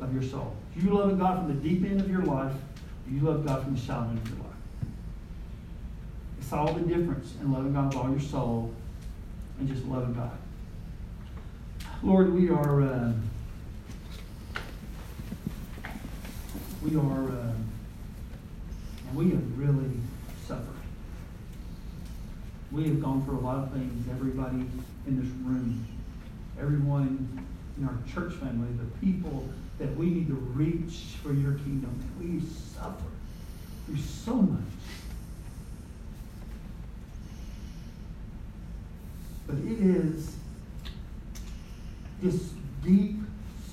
of 0.00 0.14
your 0.14 0.22
soul? 0.22 0.54
Do 0.72 0.86
you 0.86 0.94
love 0.94 1.18
God 1.18 1.38
from 1.38 1.48
the 1.48 1.68
deep 1.68 1.82
end 1.82 2.00
of 2.00 2.08
your 2.08 2.22
life, 2.22 2.52
or 2.52 3.10
do 3.10 3.16
you 3.16 3.22
love 3.22 3.44
God 3.44 3.64
from 3.64 3.74
the 3.74 3.80
shallow 3.80 4.04
end 4.04 4.18
of 4.18 4.28
your 4.28 4.38
life? 4.38 4.54
It's 6.38 6.52
all 6.52 6.72
the 6.72 6.82
difference 6.82 7.34
in 7.40 7.52
loving 7.52 7.74
God 7.74 7.86
with 7.86 7.96
all 7.96 8.10
your 8.10 8.20
soul 8.20 8.72
and 9.58 9.66
just 9.66 9.84
loving 9.86 10.14
God. 10.14 10.38
Lord, 12.04 12.32
we 12.32 12.50
are 12.50 12.82
uh, 12.82 13.12
we 16.84 16.94
are 16.94 17.28
uh, 17.30 17.52
we 19.12 19.30
have 19.30 19.58
really 19.58 19.90
suffered. 20.46 20.73
We 22.74 22.88
have 22.88 23.00
gone 23.00 23.24
through 23.24 23.38
a 23.38 23.40
lot 23.40 23.58
of 23.58 23.72
things. 23.72 24.08
Everybody 24.10 24.66
in 25.06 25.20
this 25.20 25.30
room, 25.44 25.87
everyone 26.58 27.46
in 27.78 27.84
our 27.84 27.96
church 28.12 28.34
family, 28.34 28.66
the 28.76 29.06
people 29.06 29.48
that 29.78 29.94
we 29.96 30.06
need 30.06 30.26
to 30.26 30.34
reach 30.34 31.16
for 31.22 31.32
your 31.32 31.52
kingdom. 31.52 31.96
We 32.20 32.40
suffer 32.74 33.04
through 33.87 33.98
so 33.98 34.34
much. 34.34 34.60
But 39.46 39.56
it 39.58 39.80
is 39.80 40.34
this 42.20 42.50
deep 42.82 43.20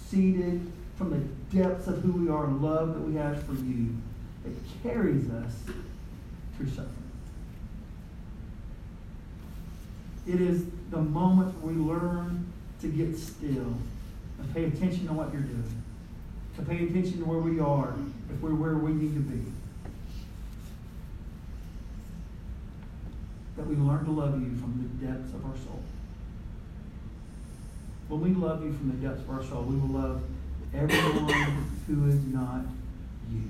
seated 0.09 0.71
from 0.95 1.09
the 1.09 1.57
depths 1.57 1.87
of 1.87 2.03
who 2.03 2.11
we 2.11 2.29
are 2.29 2.45
and 2.45 2.61
love 2.61 2.93
that 2.93 3.01
we 3.01 3.15
have 3.15 3.41
for 3.43 3.53
you 3.53 3.95
that 4.43 4.53
carries 4.83 5.27
us 5.31 5.53
through 6.55 6.67
suffering. 6.67 7.00
It 10.27 10.39
is 10.39 10.65
the 10.91 11.01
moment 11.01 11.61
we 11.63 11.73
learn 11.73 12.51
to 12.81 12.87
get 12.87 13.17
still 13.17 13.75
and 14.39 14.53
pay 14.53 14.65
attention 14.65 15.07
to 15.07 15.13
what 15.13 15.31
you're 15.33 15.41
doing, 15.41 15.83
to 16.57 16.61
pay 16.63 16.85
attention 16.85 17.19
to 17.19 17.25
where 17.25 17.39
we 17.39 17.59
are, 17.59 17.93
if 18.33 18.39
we're 18.41 18.53
where 18.53 18.75
we 18.75 18.91
need 18.91 19.13
to 19.13 19.19
be. 19.19 19.43
That 23.57 23.67
we 23.67 23.75
learn 23.75 24.05
to 24.05 24.11
love 24.11 24.39
you 24.39 24.55
from 24.57 24.77
the 24.81 25.05
depths 25.05 25.33
of 25.33 25.45
our 25.45 25.57
soul. 25.57 25.81
When 28.07 28.21
we 28.21 28.33
love 28.33 28.63
you 28.63 28.73
from 28.73 28.89
the 28.91 29.07
depths 29.07 29.21
of 29.21 29.29
our 29.29 29.43
soul, 29.43 29.63
we 29.63 29.75
will 29.75 30.01
love 30.01 30.21
everyone 30.73 31.71
who 31.87 32.07
is 32.07 32.23
not 32.25 32.61
you. 33.31 33.43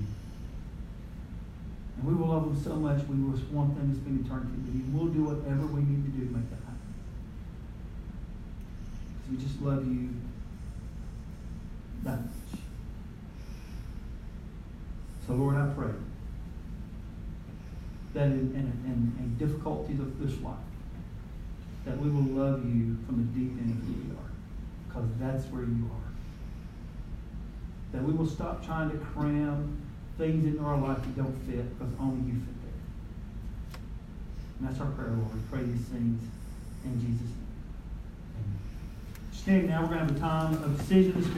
And 1.98 2.06
we 2.06 2.14
will 2.14 2.28
love 2.28 2.46
them 2.46 2.64
so 2.64 2.76
much, 2.76 3.06
we 3.08 3.16
will 3.16 3.38
want 3.52 3.76
them 3.78 3.94
to 3.94 4.00
spend 4.00 4.26
eternity 4.26 4.58
with 4.66 4.76
you. 4.76 4.84
We'll 4.92 5.14
do 5.14 5.24
whatever 5.24 5.66
we 5.68 5.82
need 5.82 6.06
to 6.06 6.12
do 6.12 6.26
to 6.28 6.34
make 6.34 6.50
that 6.50 6.61
we 9.32 9.38
just 9.38 9.62
love 9.62 9.88
you 9.88 10.10
that 12.04 12.20
much. 12.20 12.60
So, 15.26 15.34
Lord, 15.34 15.56
I 15.56 15.67
pray 15.74 15.94
that 18.13 18.26
in, 18.26 18.32
in, 18.32 18.67
in, 18.86 19.15
in 19.20 19.38
difficulties 19.38 20.00
of 20.00 20.20
this 20.20 20.39
life, 20.41 20.56
that 21.86 21.98
we 21.98 22.10
will 22.10 22.24
love 22.24 22.65
you 22.65 22.98
from 23.06 23.17
the 23.17 23.39
deep 23.39 23.52
end 23.58 23.72
of 23.72 23.88
who 23.88 23.94
we 23.94 24.12
are, 24.15 24.32
because 24.88 25.10
that's 25.20 25.46
where 25.54 25.63
you 25.63 25.89
are. 25.94 26.12
That 27.94 28.04
we 28.04 28.13
will 28.13 28.28
stop 28.28 28.65
trying 28.65 28.91
to 28.91 28.98
cram 28.98 29.78
things 30.17 30.46
in 30.46 30.60
our 30.63 30.78
life 30.78 30.98
that 30.98 31.15
don't 31.15 31.38
fit 31.48 31.78
because 31.78 31.94
only 32.00 32.28
you 32.28 32.39
fit 32.39 32.62
there. 32.63 33.80
And 34.60 34.67
that's 34.67 34.82
our 34.82 34.91
prayer, 34.91 35.12
Lord. 35.12 35.34
We 35.34 35.39
pray 35.50 35.63
these 35.63 35.88
things 35.88 36.22
in 36.84 37.00
Jesus' 37.00 37.28
name. 37.28 37.51
Standing 39.42 39.70
now, 39.70 39.82
we're 39.82 39.88
going 39.88 40.00
to 40.02 40.06
have 40.06 40.16
a 40.16 40.20
time 40.20 40.54
of 40.64 40.78
decision 40.78 41.14
this 41.14 41.26
morning. 41.26 41.38